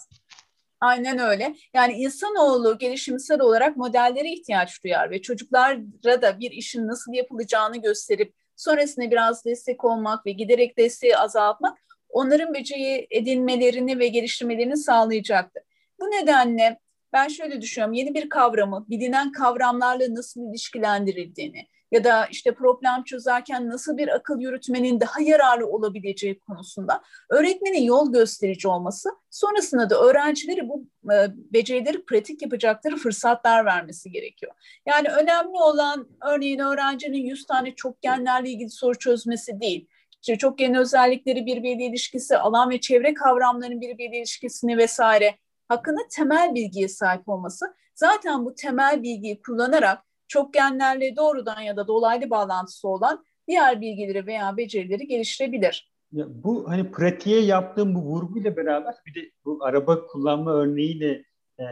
Aynen 0.80 1.18
öyle. 1.18 1.54
Yani 1.74 1.92
insanoğlu 1.92 2.78
gelişimsel 2.78 3.40
olarak 3.40 3.76
modellere 3.76 4.32
ihtiyaç 4.32 4.84
duyar 4.84 5.10
ve 5.10 5.22
çocuklara 5.22 6.22
da 6.22 6.38
bir 6.40 6.50
işin 6.50 6.88
nasıl 6.88 7.12
yapılacağını 7.12 7.82
gösterip 7.82 8.34
sonrasında 8.60 9.10
biraz 9.10 9.44
destek 9.44 9.84
olmak 9.84 10.26
ve 10.26 10.32
giderek 10.32 10.78
desteği 10.78 11.16
azaltmak 11.16 11.78
onların 12.08 12.54
beceri 12.54 13.06
edinmelerini 13.10 13.98
ve 13.98 14.08
geliştirmelerini 14.08 14.76
sağlayacaktır. 14.76 15.62
Bu 16.00 16.04
nedenle 16.04 16.78
ben 17.12 17.28
şöyle 17.28 17.60
düşünüyorum, 17.60 17.94
yeni 17.94 18.14
bir 18.14 18.28
kavramı 18.28 18.86
bilinen 18.88 19.32
kavramlarla 19.32 20.14
nasıl 20.14 20.50
ilişkilendirildiğini, 20.50 21.66
ya 21.90 22.04
da 22.04 22.26
işte 22.26 22.54
problem 22.54 23.04
çözerken 23.04 23.68
nasıl 23.68 23.96
bir 23.96 24.08
akıl 24.08 24.40
yürütmenin 24.40 25.00
daha 25.00 25.20
yararlı 25.20 25.66
olabileceği 25.66 26.38
konusunda 26.38 27.02
öğretmenin 27.30 27.82
yol 27.82 28.12
gösterici 28.12 28.68
olması, 28.68 29.10
sonrasında 29.30 29.90
da 29.90 30.00
öğrencileri 30.00 30.68
bu 30.68 30.84
e, 31.12 31.26
becerileri 31.52 32.04
pratik 32.04 32.42
yapacakları 32.42 32.96
fırsatlar 32.96 33.64
vermesi 33.64 34.10
gerekiyor. 34.10 34.52
Yani 34.86 35.08
önemli 35.08 35.58
olan 35.58 36.08
örneğin 36.22 36.58
öğrencinin 36.58 37.18
100 37.18 37.46
tane 37.46 37.74
çokgenlerle 37.74 38.50
ilgili 38.50 38.70
soru 38.70 38.98
çözmesi 38.98 39.60
değil. 39.60 39.88
İşte 40.22 40.38
çokgen 40.38 40.74
özellikleri 40.74 41.46
birbiriyle 41.46 41.84
ilişkisi, 41.84 42.36
alan 42.36 42.70
ve 42.70 42.80
çevre 42.80 43.14
kavramlarının 43.14 43.80
birbiriyle 43.80 44.18
ilişkisini 44.18 44.76
vesaire 44.76 45.38
hakkında 45.68 46.00
temel 46.10 46.54
bilgiye 46.54 46.88
sahip 46.88 47.28
olması. 47.28 47.74
Zaten 47.94 48.44
bu 48.44 48.54
temel 48.54 49.02
bilgiyi 49.02 49.42
kullanarak 49.42 50.09
çokgenlerle 50.30 51.16
doğrudan 51.16 51.60
ya 51.60 51.76
da 51.76 51.88
dolaylı 51.88 52.30
bağlantısı 52.30 52.88
olan 52.88 53.24
diğer 53.48 53.80
bilgileri 53.80 54.26
veya 54.26 54.56
becerileri 54.56 55.06
geliştirebilir. 55.06 55.90
Ya 56.12 56.24
bu 56.28 56.68
hani 56.68 56.90
pratiğe 56.90 57.40
yaptığım 57.40 57.94
bu 57.94 58.00
vurguyla 58.00 58.56
beraber 58.56 58.94
bir 59.06 59.14
de 59.14 59.30
bu 59.44 59.64
araba 59.64 60.06
kullanma 60.06 60.52
örneğiyle 60.52 61.24
e, 61.58 61.66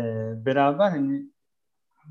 beraber 0.47 0.91
hani 0.91 1.23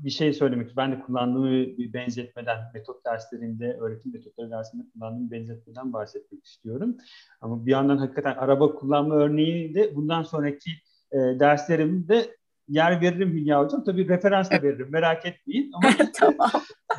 bir 0.04 0.10
şey 0.10 0.32
söylemek 0.32 0.76
Ben 0.76 0.92
de 0.92 1.00
kullandığım 1.00 1.44
bir 1.78 1.92
benzetmeden, 1.92 2.58
metot 2.74 3.04
derslerinde, 3.04 3.76
öğretim 3.80 4.12
metotları 4.12 4.50
dersinde 4.50 4.82
kullandığım 4.92 5.30
benzetmeden 5.30 5.92
bahsetmek 5.92 6.44
istiyorum. 6.44 6.96
Ama 7.40 7.66
bir 7.66 7.70
yandan 7.70 7.96
hakikaten 7.96 8.34
araba 8.34 8.74
kullanma 8.74 9.14
örneği 9.14 9.74
de 9.74 9.96
bundan 9.96 10.22
sonraki 10.22 10.70
e, 11.12 11.16
derslerimde 11.16 12.36
yer 12.68 13.00
veririm 13.00 13.30
Hülya 13.30 13.64
Hocam. 13.64 13.84
Tabii 13.84 14.08
referans 14.08 14.50
da 14.50 14.62
veririm 14.62 14.88
merak 14.90 15.26
etmeyin. 15.26 15.70
Ama 15.74 15.94
tamam. 16.14 16.50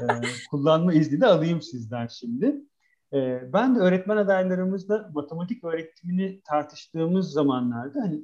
e, 0.02 0.06
kullanma 0.52 0.94
izni 0.94 1.22
de 1.22 1.26
alayım 1.26 1.62
sizden 1.62 2.08
şimdi. 2.08 2.56
E, 3.14 3.40
ben 3.54 3.76
de 3.76 3.80
öğretmen 3.80 4.18
adaylarımızla 4.18 5.10
matematik 5.14 5.64
öğretimini 5.64 6.42
tartıştığımız 6.42 7.32
zamanlarda 7.32 8.02
hani 8.02 8.22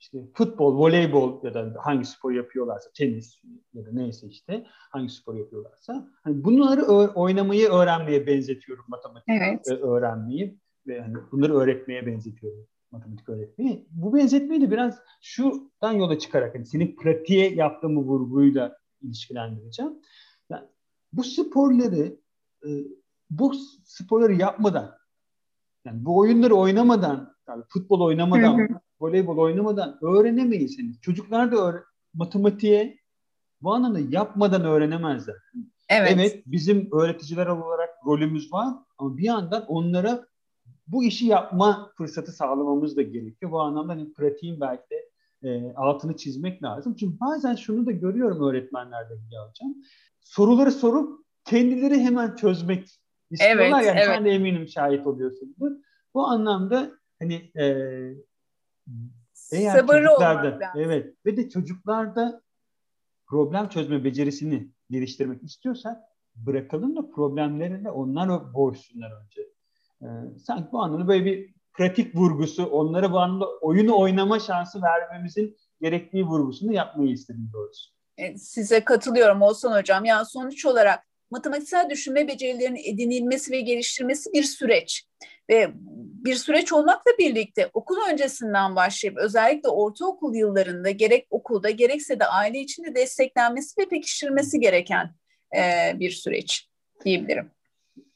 işte 0.00 0.18
futbol, 0.34 0.78
voleybol 0.78 1.44
ya 1.44 1.54
da 1.54 1.74
hangi 1.78 2.04
spor 2.04 2.32
yapıyorlarsa, 2.32 2.90
tenis 2.94 3.38
ya 3.74 3.86
da 3.86 3.88
neyse 3.92 4.26
işte 4.26 4.66
hangi 4.66 5.08
spor 5.08 5.34
yapıyorlarsa 5.34 6.08
hani 6.22 6.44
bunları 6.44 6.82
oynamayı 7.14 7.68
öğrenmeye 7.68 8.26
benzetiyorum 8.26 8.84
matematik 8.88 9.28
evet. 9.28 9.68
öğrenmeyi 9.68 10.58
ve 10.86 11.00
hani 11.00 11.14
bunları 11.32 11.54
öğretmeye 11.54 12.06
benzetiyorum 12.06 12.66
matematik 12.92 13.28
öğretmeni. 13.28 13.86
Bu 13.90 14.14
benzetmeyi 14.14 14.60
de 14.60 14.70
biraz 14.70 14.98
şuradan 15.20 15.92
yola 15.92 16.18
çıkarak 16.18 16.54
hani 16.54 16.66
senin 16.66 16.96
pratiğe 16.96 17.54
yaptığım 17.54 17.96
bu 17.96 18.00
vurguyla 18.04 18.76
ilişkilendireceğim. 19.02 19.92
Yani 20.50 20.64
bu 21.12 21.24
sporları 21.24 22.16
e, 22.66 22.68
bu 23.30 23.52
sporları 23.84 24.34
yapmadan 24.34 25.00
yani 25.84 26.04
bu 26.04 26.18
oyunları 26.18 26.54
oynamadan 26.54 27.34
tabii 27.46 27.64
futbol 27.68 28.00
oynamadan 28.00 28.58
hı 28.58 28.62
hı. 28.62 28.80
voleybol 29.00 29.38
oynamadan 29.38 29.98
öğrenemeyiz. 30.02 30.78
Yani 30.78 31.00
çocuklar 31.00 31.52
da 31.52 31.56
öğre- 31.56 31.84
matematiğe 32.14 32.98
bu 33.62 33.74
anlamda 33.74 34.00
yapmadan 34.00 34.64
öğrenemezler. 34.64 35.36
Evet. 35.88 36.12
evet 36.14 36.42
bizim 36.46 36.88
öğreticiler 36.92 37.46
olarak 37.46 37.90
rolümüz 38.06 38.52
var 38.52 38.74
ama 38.98 39.16
bir 39.16 39.24
yandan 39.24 39.66
onlara 39.66 40.26
bu 40.92 41.04
işi 41.04 41.26
yapma 41.26 41.92
fırsatı 41.96 42.32
sağlamamız 42.32 42.96
da 42.96 43.02
gerekiyor. 43.02 43.52
Bu 43.52 43.60
anlamda 43.60 43.92
hani 43.92 44.12
pratiğin 44.12 44.60
belki 44.60 44.84
de 44.90 45.10
e, 45.42 45.72
altını 45.72 46.16
çizmek 46.16 46.62
lazım. 46.62 46.96
Çünkü 46.96 47.20
bazen 47.20 47.54
şunu 47.54 47.86
da 47.86 47.90
görüyorum 47.90 48.48
öğretmenlerde 48.48 49.14
Hülya 49.14 49.48
Hocam. 49.48 49.74
Soruları 50.20 50.72
sorup 50.72 51.24
kendileri 51.44 52.00
hemen 52.00 52.36
çözmek 52.36 52.88
istiyorlar. 53.30 53.64
Evet, 53.64 53.86
yani 53.86 53.98
evet. 53.98 54.14
sen 54.14 54.24
de 54.24 54.30
eminim 54.30 54.68
şahit 54.68 55.06
oluyorsundur. 55.06 55.70
Bu 56.14 56.26
anlamda 56.26 56.90
hani 57.18 57.34
e, 57.56 57.64
eğer 59.52 59.76
Sabırlı 59.76 60.06
çocuklarda 60.06 60.72
evet 60.76 61.14
ve 61.26 61.36
de 61.36 61.48
çocuklarda 61.48 62.42
problem 63.26 63.68
çözme 63.68 64.04
becerisini 64.04 64.70
geliştirmek 64.90 65.42
istiyorsak 65.42 66.02
bırakalım 66.34 66.96
da 66.96 67.10
problemlerine 67.10 67.90
onlar 67.90 68.54
boğuşsunlar 68.54 69.12
önce. 69.24 69.50
Ee, 70.02 70.06
sanki 70.46 70.72
bu 70.72 70.82
anlamda 70.82 71.08
böyle 71.08 71.24
bir 71.24 71.54
pratik 71.72 72.14
vurgusu, 72.14 72.64
onlara 72.64 73.12
bu 73.12 73.18
anlamda 73.18 73.46
oyunu 73.60 73.98
oynama 73.98 74.38
şansı 74.38 74.82
vermemizin 74.82 75.56
gerektiği 75.80 76.24
vurgusunu 76.24 76.72
yapmayı 76.72 77.10
istedim 77.10 77.50
doğrusu. 77.52 77.90
E, 78.18 78.38
size 78.38 78.84
katılıyorum 78.84 79.42
Olsan 79.42 79.78
Hocam. 79.78 80.04
Yani 80.04 80.26
sonuç 80.26 80.66
olarak 80.66 81.06
matematiksel 81.30 81.90
düşünme 81.90 82.28
becerilerinin 82.28 82.94
edinilmesi 82.94 83.52
ve 83.52 83.60
geliştirmesi 83.60 84.32
bir 84.32 84.42
süreç. 84.42 85.06
Ve 85.50 85.70
bir 86.24 86.34
süreç 86.34 86.72
olmakla 86.72 87.10
birlikte 87.18 87.70
okul 87.74 87.96
öncesinden 88.12 88.76
başlayıp 88.76 89.18
özellikle 89.18 89.68
ortaokul 89.68 90.34
yıllarında 90.34 90.90
gerek 90.90 91.26
okulda 91.30 91.70
gerekse 91.70 92.20
de 92.20 92.26
aile 92.26 92.60
içinde 92.60 92.94
desteklenmesi 92.94 93.80
ve 93.80 93.88
pekiştirilmesi 93.88 94.60
gereken 94.60 95.14
e, 95.56 95.92
bir 95.98 96.10
süreç 96.10 96.68
diyebilirim. 97.04 97.50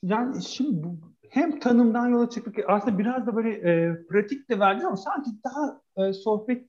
Yani 0.03 0.43
şimdi 0.43 0.85
bu 0.85 1.14
hem 1.35 1.61
tanımdan 1.61 2.09
yola 2.09 2.31
çıktık. 2.31 2.59
Aslında 2.69 2.99
biraz 2.99 3.27
da 3.27 3.37
böyle 3.37 3.51
e, 3.51 4.07
pratik 4.07 4.51
de 4.51 4.61
verdi 4.61 4.87
ama 4.87 4.97
sanki 4.97 5.31
daha 5.45 5.81
e, 5.97 6.13
sohbet 6.13 6.69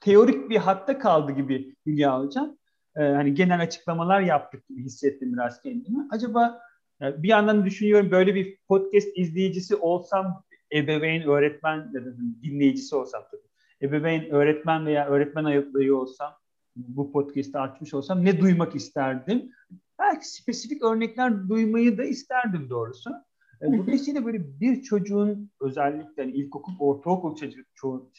teorik 0.00 0.50
bir 0.50 0.56
hatta 0.56 0.98
kaldı 0.98 1.32
gibi 1.32 1.74
Hülya 1.86 2.20
Hocam. 2.20 2.56
E, 2.96 3.02
hani 3.02 3.34
genel 3.34 3.62
açıklamalar 3.62 4.20
yaptık 4.20 4.68
gibi 4.68 4.84
hissettim 4.84 5.32
biraz 5.32 5.62
kendimi. 5.62 6.08
Acaba 6.10 6.60
e, 7.02 7.22
bir 7.22 7.28
yandan 7.28 7.66
düşünüyorum 7.66 8.10
böyle 8.10 8.34
bir 8.34 8.58
podcast 8.68 9.08
izleyicisi 9.16 9.76
olsam, 9.76 10.44
ebeveyn, 10.72 11.22
öğretmen 11.22 11.94
da 11.94 12.00
dinleyicisi 12.42 12.96
olsam 12.96 13.22
tabii. 13.30 13.88
Ebeveyn, 13.88 14.30
öğretmen 14.30 14.86
veya 14.86 15.06
öğretmen 15.06 15.44
adayı 15.44 15.96
olsam, 15.96 16.32
bu 16.76 17.12
podcast'ı 17.12 17.60
açmış 17.60 17.94
olsam 17.94 18.24
ne 18.24 18.40
duymak 18.40 18.74
isterdim? 18.74 19.50
Belki 19.98 20.28
spesifik 20.28 20.82
örnekler 20.82 21.48
duymayı 21.48 21.98
da 21.98 22.04
isterdim 22.04 22.70
doğrusu. 22.70 23.10
E, 23.64 23.78
dolayısıyla 23.78 24.24
böyle 24.24 24.60
bir 24.60 24.82
çocuğun 24.82 25.50
özellikle 25.60 26.22
yani 26.22 26.32
ilkokul, 26.32 26.72
ortaokul 26.78 27.36
ço 27.74 28.10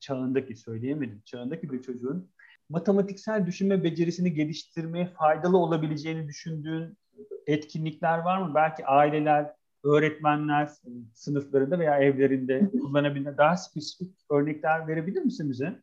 çağındaki 0.00 0.56
söyleyemedim, 0.56 1.22
çağındaki 1.24 1.72
bir 1.72 1.82
çocuğun 1.82 2.30
matematiksel 2.68 3.46
düşünme 3.46 3.84
becerisini 3.84 4.34
geliştirmeye 4.34 5.06
faydalı 5.06 5.58
olabileceğini 5.58 6.28
düşündüğün 6.28 6.98
etkinlikler 7.46 8.18
var 8.18 8.42
mı? 8.42 8.54
Belki 8.54 8.86
aileler, 8.86 9.50
öğretmenler 9.84 10.70
sınıflarında 11.14 11.78
veya 11.78 11.98
evlerinde 11.98 12.70
kullanabilen 12.80 13.36
daha 13.36 13.56
spesifik 13.56 14.14
örnekler 14.30 14.88
verebilir 14.88 15.22
misin 15.22 15.50
bize? 15.50 15.82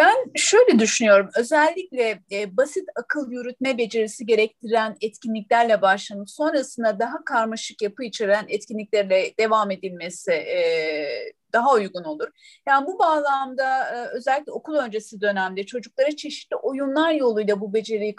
Ben 0.00 0.16
şöyle 0.36 0.78
düşünüyorum, 0.78 1.28
özellikle 1.38 2.20
e, 2.32 2.56
basit 2.56 2.84
akıl 2.96 3.32
yürütme 3.32 3.78
becerisi 3.78 4.26
gerektiren 4.26 4.96
etkinliklerle 5.00 5.82
başlanıp 5.82 6.30
sonrasında 6.30 6.98
daha 6.98 7.24
karmaşık 7.24 7.82
yapı 7.82 8.04
içeren 8.04 8.44
etkinliklerle 8.48 9.32
devam 9.38 9.70
edilmesi 9.70 10.32
e, 10.32 10.60
daha 11.52 11.74
uygun 11.74 12.04
olur. 12.04 12.28
Yani 12.68 12.86
bu 12.86 12.98
bağlamda 12.98 13.84
e, 13.94 14.06
özellikle 14.16 14.52
okul 14.52 14.74
öncesi 14.74 15.20
dönemde 15.20 15.66
çocuklara 15.66 16.16
çeşitli 16.16 16.56
oyunlar 16.56 17.12
yoluyla 17.12 17.60
bu 17.60 17.74
beceriyi 17.74 18.14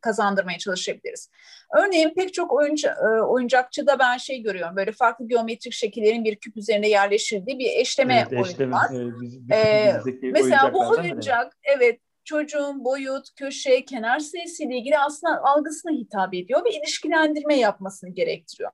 kazandırmaya 0.00 0.58
çalışabiliriz. 0.58 1.30
Örneğin 1.78 2.14
pek 2.14 2.34
çok 2.34 2.52
oyuncu, 2.52 2.88
e, 2.88 3.22
oyuncakçıda 3.22 3.98
ben 3.98 4.16
şey 4.16 4.42
görüyorum, 4.42 4.76
böyle 4.76 4.92
farklı 4.92 5.28
geometrik 5.28 5.72
şekillerin 5.72 6.24
bir 6.24 6.36
küp 6.36 6.56
üzerine 6.56 6.88
yerleştirdiği 6.88 7.58
bir 7.58 7.70
eşleme 7.70 8.14
evet, 8.14 8.32
oyunu 8.32 8.46
eşleme, 8.46 8.72
var. 8.72 8.90
E, 8.94 9.20
biz, 9.20 9.38
ee, 9.52 10.00
mesela 10.22 10.72
bu 10.72 10.88
oyuncak, 10.88 11.56
evet 11.62 12.00
çocuğun 12.24 12.84
boyut, 12.84 13.34
köşe, 13.36 13.84
kenar 13.84 14.18
sayısıyla 14.18 14.76
ilgili 14.76 14.98
aslında 14.98 15.42
algısına 15.42 15.92
hitap 15.92 16.34
ediyor 16.34 16.64
ve 16.64 16.70
ilişkilendirme 16.70 17.58
yapmasını 17.58 18.10
gerektiriyor. 18.10 18.70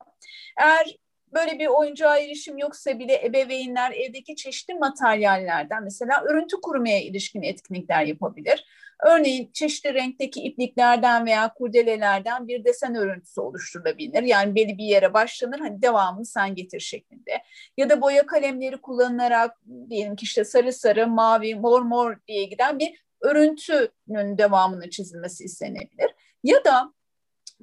Eğer 0.60 0.96
böyle 1.34 1.58
bir 1.58 1.66
oyuncağa 1.66 2.18
erişim 2.18 2.58
yoksa 2.58 2.98
bile 2.98 3.26
ebeveynler 3.26 3.92
evdeki 3.92 4.36
çeşitli 4.36 4.74
materyallerden 4.74 5.84
mesela 5.84 6.22
örüntü 6.22 6.56
kurmaya 6.62 7.02
ilişkin 7.02 7.42
etkinlikler 7.42 8.04
yapabilir. 8.04 8.64
Örneğin 9.06 9.50
çeşitli 9.52 9.94
renkteki 9.94 10.40
ipliklerden 10.40 11.26
veya 11.26 11.52
kurdelelerden 11.54 12.48
bir 12.48 12.64
desen 12.64 12.94
örüntüsü 12.94 13.40
oluşturulabilir. 13.40 14.22
Yani 14.22 14.54
belli 14.54 14.78
bir 14.78 14.84
yere 14.84 15.14
başlanır 15.14 15.58
hani 15.58 15.82
devamını 15.82 16.26
sen 16.26 16.54
getir 16.54 16.80
şeklinde. 16.80 17.42
Ya 17.76 17.90
da 17.90 18.00
boya 18.00 18.26
kalemleri 18.26 18.76
kullanılarak 18.76 19.56
diyelim 19.90 20.16
ki 20.16 20.24
işte 20.24 20.44
sarı 20.44 20.72
sarı, 20.72 21.06
mavi, 21.06 21.54
mor 21.54 21.82
mor 21.82 22.16
diye 22.28 22.44
giden 22.44 22.78
bir 22.78 23.04
örüntünün 23.20 24.38
devamını 24.38 24.90
çizilmesi 24.90 25.44
istenebilir. 25.44 26.10
Ya 26.44 26.64
da 26.64 26.92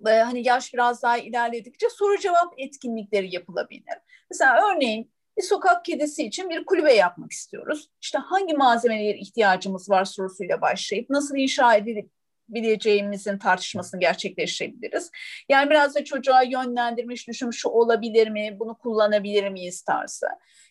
hani 0.03 0.47
yaş 0.47 0.73
biraz 0.73 1.03
daha 1.03 1.17
ilerledikçe 1.17 1.89
soru 1.89 2.17
cevap 2.17 2.53
etkinlikleri 2.57 3.35
yapılabilir. 3.35 3.97
Mesela 4.31 4.59
örneğin 4.71 5.11
bir 5.37 5.43
sokak 5.43 5.85
kedisi 5.85 6.25
için 6.25 6.49
bir 6.49 6.65
kulübe 6.65 6.93
yapmak 6.93 7.31
istiyoruz. 7.31 7.89
İşte 8.01 8.17
hangi 8.17 8.53
malzemelere 8.53 9.17
ihtiyacımız 9.17 9.89
var 9.89 10.05
sorusuyla 10.05 10.61
başlayıp 10.61 11.09
nasıl 11.09 11.35
inşa 11.35 11.75
edebileceğimizin 11.75 13.37
tartışmasını 13.37 13.99
gerçekleştirebiliriz. 13.99 15.11
Yani 15.49 15.69
biraz 15.69 15.95
da 15.95 16.03
çocuğa 16.03 16.43
yönlendirmiş, 16.43 17.27
düşün 17.27 17.51
şu 17.51 17.69
olabilir 17.69 18.27
mi, 18.27 18.57
bunu 18.59 18.77
kullanabilir 18.77 19.49
miyiz 19.49 19.81
tarzı. 19.81 20.27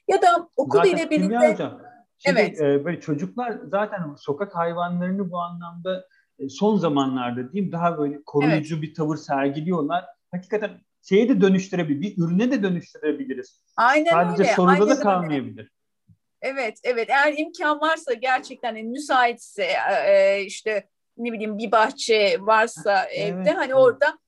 Ya 0.09 0.23
da 0.23 0.49
okul 0.57 0.79
zaten 0.79 0.97
ile 0.97 1.11
birlikte... 1.11 1.53
Hocam, 1.53 1.83
şimdi, 2.19 2.41
evet. 2.41 2.61
E, 2.61 2.85
böyle 2.85 3.01
çocuklar 3.01 3.59
zaten 3.65 4.15
sokak 4.19 4.55
hayvanlarını 4.55 5.31
bu 5.31 5.39
anlamda 5.39 5.99
e, 5.99 6.05
son 6.49 6.77
zamanlarda 6.77 7.53
diyeyim 7.53 7.73
daha 7.73 7.99
böyle 7.99 8.23
koruyucu 8.27 8.75
evet. 8.75 8.83
bir 8.83 8.95
tavır 8.95 9.17
sergiliyorlar. 9.17 10.05
Hakikaten 10.31 10.81
şeye 11.03 11.29
de 11.29 11.41
dönüştürebilir, 11.41 12.01
bir 12.01 12.25
ürüne 12.25 12.51
de 12.51 12.63
dönüştürebiliriz. 12.63 13.61
Aynen 13.77 14.11
Sadece 14.11 14.43
öyle. 14.43 14.55
soruda 14.55 14.73
Aynen 14.73 14.89
da 14.89 15.01
kalmayabilir. 15.01 15.59
Öyle. 15.59 15.69
Evet, 16.45 16.79
evet. 16.85 17.11
Eğer 17.11 17.35
imkan 17.39 17.81
varsa 17.81 18.13
gerçekten 18.13 18.77
yani 18.77 18.83
müsaitse 18.83 19.69
e, 20.07 20.43
işte 20.43 20.89
ne 21.17 21.33
bileyim 21.33 21.59
bir 21.59 21.73
bahçe 21.73 22.37
varsa 22.41 23.05
evet, 23.05 23.35
evde 23.35 23.51
hani 23.51 23.73
evet. 23.73 23.77
orada 23.77 24.19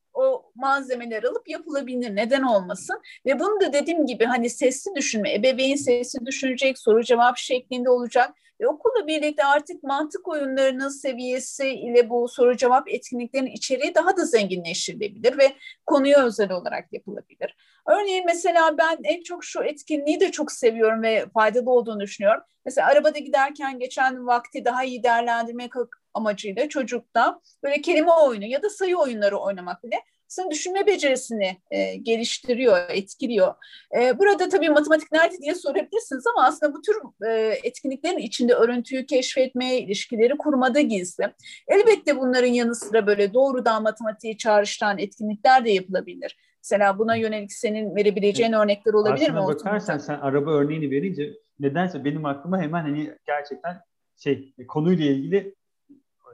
malzemeler 0.57 1.23
alıp 1.23 1.49
yapılabilir. 1.49 2.17
Neden 2.17 2.43
olmasın? 2.43 3.03
Ve 3.27 3.41
bunu 3.41 3.61
da 3.61 3.73
dediğim 3.73 4.07
gibi 4.07 4.25
hani 4.25 4.51
sesli 4.51 4.95
düşünme, 4.95 5.35
ebeveyn 5.35 5.77
sesli 5.77 6.27
düşünecek, 6.27 6.79
soru 6.79 7.03
cevap 7.03 7.37
şeklinde 7.37 7.91
olacak. 7.91 8.35
Ve 8.61 8.69
okulla 8.69 9.07
birlikte 9.07 9.45
artık 9.45 9.83
mantık 9.83 10.29
oyunlarının 10.29 10.89
seviyesi 10.89 11.69
ile 11.69 12.11
bu 12.11 12.29
soru 12.29 12.57
cevap 12.57 12.89
etkinliklerin 12.89 13.47
içeriği 13.47 13.95
daha 13.95 14.17
da 14.17 14.25
zenginleştirilebilir 14.25 15.39
ve 15.39 15.53
konuya 15.87 16.25
özel 16.25 16.53
olarak 16.53 16.93
yapılabilir. 16.93 17.57
Örneğin 17.89 18.27
mesela 18.27 18.79
ben 18.79 18.99
en 19.05 19.23
çok 19.23 19.45
şu 19.45 19.63
etkinliği 19.63 20.21
de 20.21 20.31
çok 20.31 20.53
seviyorum 20.53 21.03
ve 21.03 21.27
faydalı 21.35 21.71
olduğunu 21.71 22.01
düşünüyorum. 22.01 22.43
Mesela 22.65 22.89
arabada 22.89 23.19
giderken 23.19 23.79
geçen 23.79 24.27
vakti 24.27 24.65
daha 24.65 24.85
iyi 24.85 25.03
değerlendirmek 25.03 25.73
amacıyla 26.15 26.69
çocukta 26.69 27.41
böyle 27.63 27.81
kelime 27.81 28.13
oyunu 28.13 28.45
ya 28.45 28.63
da 28.63 28.71
sayı 28.71 28.97
oyunları 28.97 29.39
oynamak 29.39 29.85
bile 29.85 29.97
aslında 30.27 30.51
düşünme 30.51 30.87
becerisini 30.87 31.57
e, 31.71 31.97
geliştiriyor, 31.97 32.79
etkiliyor. 32.89 33.55
E, 33.99 34.19
burada 34.19 34.49
tabii 34.49 34.69
matematik 34.69 35.13
nerede 35.13 35.39
diye 35.39 35.55
sorabilirsiniz 35.55 36.27
ama 36.27 36.47
aslında 36.47 36.75
bu 36.75 36.81
tür 36.83 36.97
e, 37.29 37.59
etkinliklerin 37.63 38.19
içinde 38.19 38.55
örüntüyü 38.55 39.07
keşfetmeye, 39.07 39.81
ilişkileri 39.81 40.37
kurmada 40.39 40.81
gizli. 40.81 41.35
Elbette 41.69 42.17
bunların 42.17 42.53
yanı 42.53 42.75
sıra 42.75 43.07
böyle 43.07 43.35
doğrudan 43.35 43.83
matematiği 43.83 44.37
çağrıştıran 44.37 44.99
etkinlikler 44.99 45.65
de 45.65 45.71
yapılabilir. 45.71 46.37
Mesela 46.65 46.99
buna 46.99 47.17
yönelik 47.17 47.53
senin 47.53 47.97
verebileceğin 47.97 48.53
evet. 48.53 48.65
örnekler 48.65 48.93
olabilir 48.93 49.23
Aslına 49.23 49.41
mi? 49.41 49.47
Aslına 49.47 49.59
bakarsan 49.59 49.99
sen 49.99 50.19
araba 50.19 50.51
örneğini 50.51 50.91
verince 50.91 51.33
nedense 51.61 52.05
benim 52.05 52.25
aklıma 52.25 52.61
hemen 52.61 52.83
hani 52.83 53.13
gerçekten 53.27 53.81
şey 54.17 54.55
konuyla 54.69 55.05
ilgili 55.05 55.55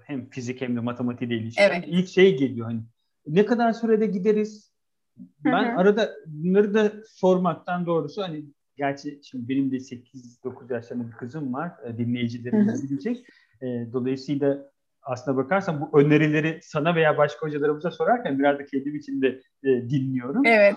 hem 0.04 0.30
fizik 0.30 0.60
hem 0.60 0.76
de 0.76 0.80
matematiğiyle 0.80 1.36
ilgili 1.36 1.54
evet. 1.58 1.84
ilk 1.86 2.08
şey 2.08 2.36
geliyor 2.36 2.66
hani 2.66 2.80
ne 3.26 3.46
kadar 3.46 3.72
sürede 3.72 4.06
gideriz? 4.06 4.72
Ben 5.44 5.64
hı 5.64 5.72
hı. 5.72 5.78
arada 5.78 6.10
bunları 6.26 6.74
da 6.74 6.92
sormaktan 7.08 7.86
doğrusu 7.86 8.22
hani 8.22 8.44
gerçi 8.76 9.20
şimdi 9.22 9.48
benim 9.48 9.70
de 9.70 9.76
8-9 9.76 10.72
yaşlarında 10.72 11.06
bir 11.06 11.12
kızım 11.12 11.52
var. 11.52 11.72
E, 11.84 11.98
dinleyicilerimiz 11.98 12.90
bilecek. 12.90 13.26
E, 13.62 13.66
dolayısıyla 13.92 14.70
aslına 15.02 15.36
bakarsan 15.36 15.80
bu 15.80 16.00
önerileri 16.00 16.60
sana 16.62 16.94
veya 16.94 17.18
başka 17.18 17.46
hocalarımıza 17.46 17.90
sorarken 17.90 18.38
biraz 18.38 18.58
da 18.58 18.66
kendim 18.66 18.96
için 18.96 19.22
de 19.22 19.40
e, 19.62 19.68
dinliyorum. 19.90 20.46
Evet. 20.46 20.76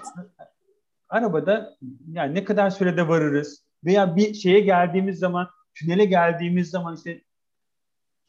Arabada 1.09 1.77
yani 2.07 2.35
ne 2.35 2.43
kadar 2.43 2.69
sürede 2.69 3.07
varırız 3.07 3.65
veya 3.85 4.15
bir 4.15 4.33
şeye 4.33 4.59
geldiğimiz 4.59 5.19
zaman, 5.19 5.47
tünele 5.73 6.05
geldiğimiz 6.05 6.69
zaman 6.69 6.95
işte 6.95 7.21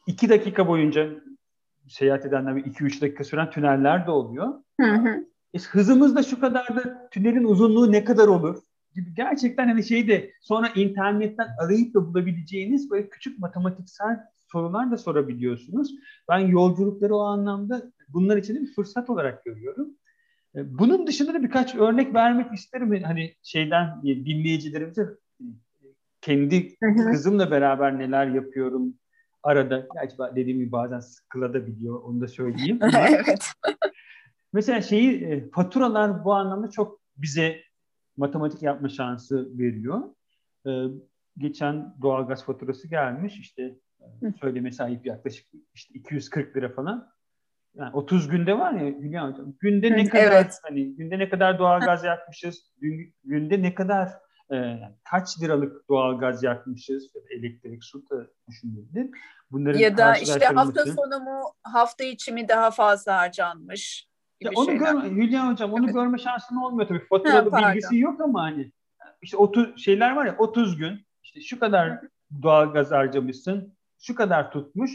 iki 0.07 0.29
dakika 0.29 0.67
boyunca 0.67 1.09
seyahat 1.89 2.25
edenler 2.25 2.51
2-3 2.51 3.01
dakika 3.01 3.23
süren 3.23 3.49
tüneller 3.49 4.07
de 4.07 4.11
oluyor. 4.11 4.53
Hı 4.81 4.93
hı. 4.93 5.25
E, 5.53 5.59
hızımız 5.59 6.15
da 6.15 6.23
şu 6.23 6.39
kadar 6.39 6.75
da 6.75 7.09
tünelin 7.11 7.43
uzunluğu 7.43 7.91
ne 7.91 8.03
kadar 8.03 8.27
olur? 8.27 8.57
gibi 8.97 9.13
gerçekten 9.13 9.67
hani 9.67 9.83
şeyde 9.83 10.31
sonra 10.41 10.67
internetten 10.75 11.47
arayıp 11.59 11.93
da 11.93 12.07
bulabileceğiniz 12.07 12.91
böyle 12.91 13.09
küçük 13.09 13.39
matematiksel 13.39 14.19
sorular 14.51 14.91
da 14.91 14.97
sorabiliyorsunuz. 14.97 15.95
Ben 16.29 16.39
yolculukları 16.39 17.15
o 17.15 17.19
anlamda 17.19 17.91
bunlar 18.09 18.37
için 18.37 18.55
de 18.55 18.61
bir 18.61 18.73
fırsat 18.73 19.09
olarak 19.09 19.45
görüyorum. 19.45 19.89
E, 20.55 20.77
bunun 20.79 21.07
dışında 21.07 21.33
da 21.33 21.43
birkaç 21.43 21.75
örnek 21.75 22.13
vermek 22.13 22.53
isterim. 22.53 23.03
Hani 23.03 23.33
şeyden 23.43 24.01
dinleyicilerimize 24.03 25.07
kendi 26.21 26.75
kızımla 27.11 27.51
beraber 27.51 27.99
neler 27.99 28.27
yapıyorum, 28.27 28.93
arada 29.47 29.87
gerçi 29.93 30.17
dediğim 30.35 30.59
gibi 30.59 30.71
bazen 30.71 30.99
sıkılabiliyor 30.99 32.03
onu 32.03 32.21
da 32.21 32.27
söyleyeyim. 32.27 32.79
evet. 33.09 33.51
Mesela 34.53 34.81
şeyi 34.81 35.23
e, 35.23 35.49
faturalar 35.49 36.25
bu 36.25 36.33
anlamda 36.33 36.69
çok 36.69 36.99
bize 37.17 37.61
matematik 38.17 38.63
yapma 38.63 38.89
şansı 38.89 39.57
veriyor. 39.59 40.01
Ee, 40.67 40.83
geçen 41.37 41.93
doğalgaz 42.01 42.45
faturası 42.45 42.87
gelmiş 42.87 43.39
işte 43.39 43.75
söyleme 44.39 44.71
sahip 44.71 45.05
yaklaşık 45.05 45.47
işte 45.73 45.93
240 45.93 46.57
lira 46.57 46.69
falan. 46.69 47.09
yani 47.75 47.95
30 47.95 48.27
günde 48.27 48.59
var 48.59 48.73
ya 48.73 48.85
Hülya 48.85 49.29
Hocam. 49.29 49.53
Günde 49.59 49.91
ne 49.91 50.09
kadar 50.09 50.31
evet. 50.31 50.59
hani 50.63 50.95
günde 50.95 51.19
ne 51.19 51.29
kadar 51.29 51.59
doğal 51.59 51.79
gaz 51.79 52.03
yakmışız? 52.03 52.71
Günde 53.23 53.61
ne 53.61 53.75
kadar 53.75 54.09
e, 54.49 54.55
yani 54.55 54.95
kaç 55.03 55.41
liralık 55.41 55.89
doğal 55.89 56.19
gaz 56.19 56.43
yakmışız? 56.43 57.11
Elektrik, 57.29 57.83
su 57.83 58.09
da 58.09 58.27
düşünülebilir. 58.47 59.09
Bunların 59.51 59.79
ya 59.79 59.97
da 59.97 60.15
işte 60.15 60.45
hafta 60.45 60.85
sonu 60.85 61.19
mu 61.23 61.41
hafta 61.63 62.03
içi 62.03 62.31
mi 62.31 62.47
daha 62.47 62.71
fazla 62.71 63.17
harcanmış 63.17 64.07
gibi 64.39 64.55
ya 64.55 64.61
onu 64.61 64.77
görme, 64.77 65.09
Hülya 65.09 65.51
Hocam 65.51 65.73
onu 65.73 65.85
evet. 65.85 65.93
görme 65.93 66.17
şansın 66.17 66.55
olmuyor 66.55 66.87
tabii. 66.87 67.07
Faturalı 67.09 67.49
ha, 67.49 67.69
bilgisi 67.69 67.97
yok 67.97 68.21
ama 68.21 68.41
hani 68.41 68.71
işte 69.21 69.37
30 69.37 69.83
şeyler 69.83 70.15
var 70.15 70.25
ya 70.25 70.35
30 70.37 70.77
gün 70.77 71.05
işte 71.23 71.41
şu 71.41 71.59
kadar 71.59 71.99
doğal 72.41 72.73
gaz 72.73 72.91
harcamışsın, 72.91 73.77
şu 73.99 74.15
kadar 74.15 74.51
tutmuş. 74.51 74.91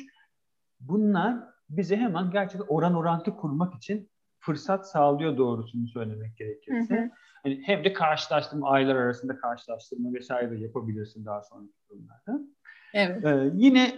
Bunlar 0.81 1.37
bize 1.71 1.97
hemen 1.97 2.31
gerçekten 2.31 2.67
oran 2.69 2.95
orantı 2.95 3.37
kurmak 3.37 3.75
için 3.75 4.11
fırsat 4.39 4.91
sağlıyor 4.91 5.37
doğrusunu 5.37 5.89
söylemek 5.89 6.37
gerekirse. 6.37 6.97
Hı 6.97 7.05
hı. 7.05 7.11
Hani 7.43 7.63
hem 7.65 7.85
de 7.85 7.93
karşılaştırma, 7.93 8.71
aylar 8.71 8.97
arasında 8.97 9.37
karşılaştırma 9.37 10.13
vesaire 10.13 10.59
yapabilirsin 10.59 11.25
daha 11.25 11.43
sonraki 11.43 11.73
durumlarda. 11.91 12.49
Evet. 12.95 13.25
Ee, 13.25 13.51
yine 13.55 13.93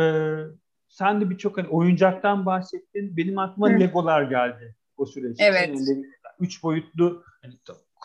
e, 0.00 0.04
sen 0.88 1.20
de 1.20 1.30
birçok 1.30 1.58
hani 1.58 1.68
oyuncaktan 1.68 2.46
bahsettin. 2.46 3.16
Benim 3.16 3.38
aklıma 3.38 3.70
hı. 3.70 3.80
Legolar 3.80 4.22
geldi 4.22 4.76
o 4.96 5.06
süreçte. 5.06 5.44
Evet. 5.44 5.68
Yani, 5.68 6.04
üç 6.40 6.62
boyutlu 6.62 7.24
hani, 7.42 7.54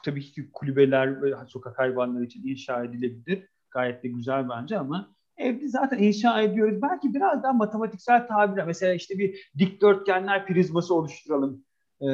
tabii 0.05 0.21
ki 0.21 0.51
kulübeler 0.53 1.21
ve 1.21 1.33
sokak 1.47 1.79
hayvanları 1.79 2.23
için 2.23 2.47
inşa 2.47 2.83
edilebilir. 2.83 3.49
Gayet 3.71 4.03
de 4.03 4.07
güzel 4.07 4.49
bence 4.49 4.77
ama 4.77 5.15
evde 5.37 5.67
zaten 5.67 5.97
inşa 5.97 6.41
ediyoruz. 6.41 6.81
Belki 6.81 7.13
biraz 7.13 7.43
daha 7.43 7.53
matematiksel 7.53 8.27
tabirle 8.27 8.63
mesela 8.63 8.93
işte 8.93 9.17
bir 9.17 9.51
dikdörtgenler 9.57 10.45
prizması 10.45 10.95
oluşturalım 10.95 11.65
e, 12.01 12.07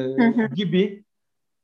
gibi 0.55 1.05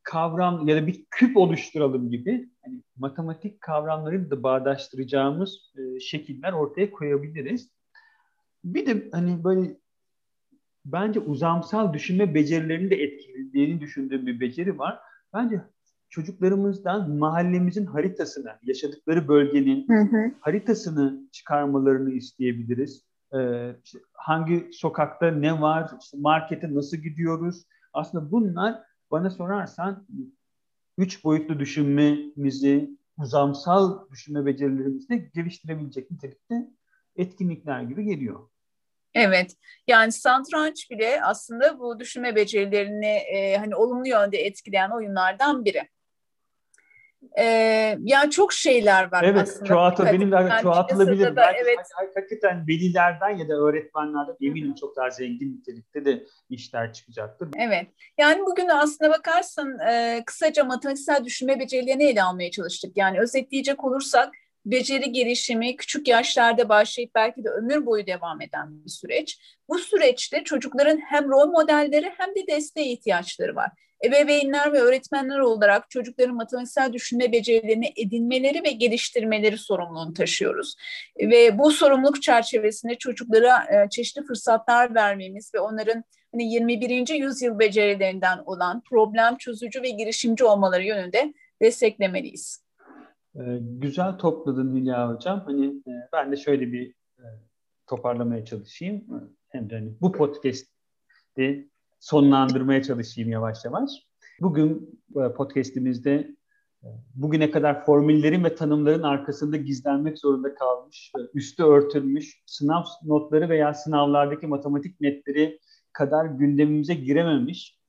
kavram 0.09 0.67
ya 0.67 0.75
da 0.75 0.87
bir 0.87 1.05
küp 1.11 1.37
oluşturalım 1.37 2.09
gibi 2.09 2.49
hani 2.65 2.81
matematik 2.97 3.61
kavramları 3.61 4.31
da 4.31 4.43
bağdaştıracağımız 4.43 5.73
e, 5.77 5.99
şekiller 5.99 6.53
ortaya 6.53 6.91
koyabiliriz. 6.91 7.69
Bir 8.63 8.85
de 8.85 9.09
hani 9.11 9.43
böyle 9.43 9.77
bence 10.85 11.19
uzamsal 11.19 11.93
düşünme 11.93 12.33
becerilerini 12.33 12.89
de 12.89 12.95
etkilediğini 12.95 13.81
düşündüğüm 13.81 14.27
bir 14.27 14.39
beceri 14.39 14.79
var. 14.79 14.99
Bence 15.33 15.61
çocuklarımızdan 16.09 17.11
mahallemizin 17.11 17.85
haritasını, 17.85 18.51
yaşadıkları 18.63 19.27
bölgenin 19.27 19.87
hı 19.87 20.01
hı. 20.01 20.31
haritasını 20.39 21.29
çıkarmalarını 21.31 22.11
isteyebiliriz. 22.11 23.05
Ee, 23.33 23.75
işte 23.83 23.99
hangi 24.13 24.69
sokakta 24.73 25.31
ne 25.31 25.61
var, 25.61 25.91
işte 26.01 26.17
markete 26.19 26.73
nasıl 26.73 26.97
gidiyoruz? 26.97 27.65
Aslında 27.93 28.31
bunlar 28.31 28.88
bana 29.11 29.29
sorarsan 29.29 30.07
üç 30.97 31.23
boyutlu 31.23 31.59
düşünmemizi, 31.59 32.89
uzamsal 33.17 34.09
düşünme 34.09 34.45
becerilerimizi 34.45 35.31
geliştirebilecek 35.33 36.11
nitelikte 36.11 36.67
etkinlikler 37.15 37.81
gibi 37.81 38.05
geliyor. 38.05 38.49
Evet, 39.13 39.55
yani 39.87 40.11
satranç 40.11 40.91
bile 40.91 41.21
aslında 41.23 41.79
bu 41.79 41.99
düşünme 41.99 42.35
becerilerini 42.35 43.05
e, 43.05 43.57
hani 43.57 43.75
olumlu 43.75 44.07
yönde 44.07 44.37
etkileyen 44.37 44.89
oyunlardan 44.89 45.65
biri. 45.65 45.89
Ee, 47.39 47.97
yani 48.03 48.32
çok 48.32 48.53
şeyler 48.53 49.12
var 49.12 49.23
evet, 49.23 49.41
aslında. 49.41 49.65
Çoğaltı, 49.65 50.05
benim 50.05 50.32
de 50.32 50.49
çoğaltılabilir. 50.62 51.36
Da, 51.36 51.51
evet. 51.51 51.79
Hakikaten 52.15 52.67
velilerden 52.67 53.38
ya 53.38 53.49
da 53.49 53.53
öğretmenlerden 53.53 54.36
eminim 54.41 54.75
çok 54.75 54.95
daha 54.95 55.10
zengin 55.10 55.58
nitelikte 55.58 56.05
de 56.05 56.23
işler 56.49 56.93
çıkacaktır. 56.93 57.49
Evet. 57.58 57.88
Yani 58.17 58.41
bugün 58.45 58.67
aslında 58.67 59.12
bakarsan 59.12 59.79
e, 59.79 60.23
kısaca 60.25 60.63
matematiksel 60.63 61.25
düşünme 61.25 61.60
becerilerini 61.60 62.03
ele 62.03 62.23
almaya 62.23 62.51
çalıştık. 62.51 62.97
Yani 62.97 63.19
özetleyecek 63.19 63.84
olursak 63.84 64.34
beceri 64.65 65.12
gelişimi 65.12 65.75
küçük 65.75 66.08
yaşlarda 66.08 66.69
başlayıp 66.69 67.15
belki 67.15 67.43
de 67.43 67.49
ömür 67.49 67.86
boyu 67.86 68.08
devam 68.08 68.41
eden 68.41 68.86
bir 68.86 68.89
süreç. 68.89 69.39
Bu 69.69 69.79
süreçte 69.79 70.43
çocukların 70.43 70.97
hem 70.97 71.29
rol 71.29 71.47
modelleri 71.47 72.12
hem 72.17 72.36
de 72.36 72.47
desteğe 72.47 72.91
ihtiyaçları 72.91 73.55
var. 73.55 73.71
Ebeveynler 74.05 74.73
ve 74.73 74.79
öğretmenler 74.79 75.39
olarak 75.39 75.89
çocukların 75.89 76.35
matematiksel 76.35 76.93
düşünme 76.93 77.31
becerilerini 77.31 77.93
edinmeleri 77.95 78.63
ve 78.63 78.71
geliştirmeleri 78.71 79.57
sorumluluğunu 79.57 80.13
taşıyoruz. 80.13 80.75
Ve 81.19 81.57
bu 81.57 81.71
sorumluluk 81.71 82.21
çerçevesinde 82.21 82.95
çocuklara 82.95 83.57
e, 83.57 83.89
çeşitli 83.89 84.23
fırsatlar 84.23 84.95
vermemiz 84.95 85.51
ve 85.55 85.59
onların 85.59 86.03
hani 86.31 86.53
21. 86.53 87.09
yüzyıl 87.09 87.59
becerilerinden 87.59 88.38
olan 88.45 88.81
problem 88.89 89.38
çözücü 89.38 89.81
ve 89.81 89.89
girişimci 89.89 90.43
olmaları 90.43 90.83
yönünde 90.83 91.33
desteklemeliyiz. 91.62 92.63
Ee, 93.35 93.41
güzel 93.62 94.17
topladın 94.17 94.75
Hülya 94.75 95.09
Hocam. 95.09 95.43
Hani 95.45 95.67
e, 95.67 95.91
ben 96.13 96.31
de 96.31 96.38
şöyle 96.38 96.71
bir 96.71 96.89
e, 97.19 97.25
toparlamaya 97.88 98.45
çalışayım. 98.45 99.05
Hem 99.49 99.69
de 99.69 99.75
hani 99.75 99.93
bu 100.01 100.12
podcast'i 100.12 101.69
sonlandırmaya 101.99 102.83
çalışayım 102.83 103.29
yavaş 103.29 103.65
yavaş. 103.65 103.89
Bugün 104.41 105.01
e, 105.15 105.33
podcast'imizde 105.33 106.35
e, 106.83 106.88
bugüne 107.15 107.51
kadar 107.51 107.85
formüllerin 107.85 108.43
ve 108.43 108.55
tanımların 108.55 109.03
arkasında 109.03 109.57
gizlenmek 109.57 110.19
zorunda 110.19 110.55
kalmış, 110.55 111.12
e, 111.17 111.19
üstü 111.33 111.63
örtülmüş, 111.63 112.43
sınav 112.45 112.83
notları 113.03 113.49
veya 113.49 113.73
sınavlardaki 113.73 114.47
matematik 114.47 115.01
netleri 115.01 115.59
kadar 115.93 116.25
gündemimize 116.25 116.93
girememiş. 116.93 117.79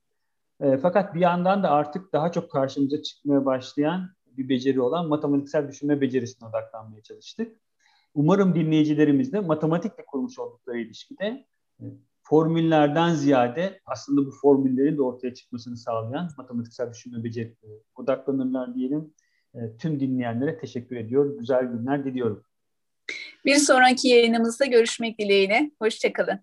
Fakat 0.83 1.14
bir 1.14 1.20
yandan 1.20 1.62
da 1.62 1.70
artık 1.70 2.12
daha 2.12 2.33
çok 2.33 2.51
karşımıza 2.51 3.03
çıkmaya 3.03 3.44
başlayan 3.44 4.11
bir 4.27 4.49
beceri 4.49 4.81
olan 4.81 5.09
matematiksel 5.09 5.68
düşünme 5.68 6.01
becerisine 6.01 6.49
odaklanmaya 6.49 7.03
çalıştık. 7.03 7.61
Umarım 8.14 8.55
dinleyicilerimiz 8.55 9.33
de 9.33 9.40
matematikle 9.40 10.05
kurmuş 10.07 10.38
oldukları 10.38 10.79
ilişkide 10.79 11.46
formüllerden 12.31 13.14
ziyade 13.14 13.81
aslında 13.87 14.27
bu 14.27 14.31
formüllerin 14.31 14.97
de 14.97 15.03
ortaya 15.03 15.35
çıkmasını 15.35 15.77
sağlayan 15.77 16.31
matematiksel 16.38 16.90
düşünme 16.90 17.25
becerilerine 17.25 17.81
odaklanırlar 17.95 18.75
diyelim. 18.75 19.14
E, 19.55 19.59
tüm 19.79 20.01
dinleyenlere 20.01 20.59
teşekkür 20.59 20.97
ediyor. 20.97 21.38
Güzel 21.38 21.64
günler 21.64 22.05
diliyorum. 22.05 22.45
Bir 23.45 23.57
sonraki 23.57 24.09
yayınımızda 24.09 24.66
görüşmek 24.66 25.19
dileğiyle. 25.19 25.71
Hoşçakalın. 25.79 26.40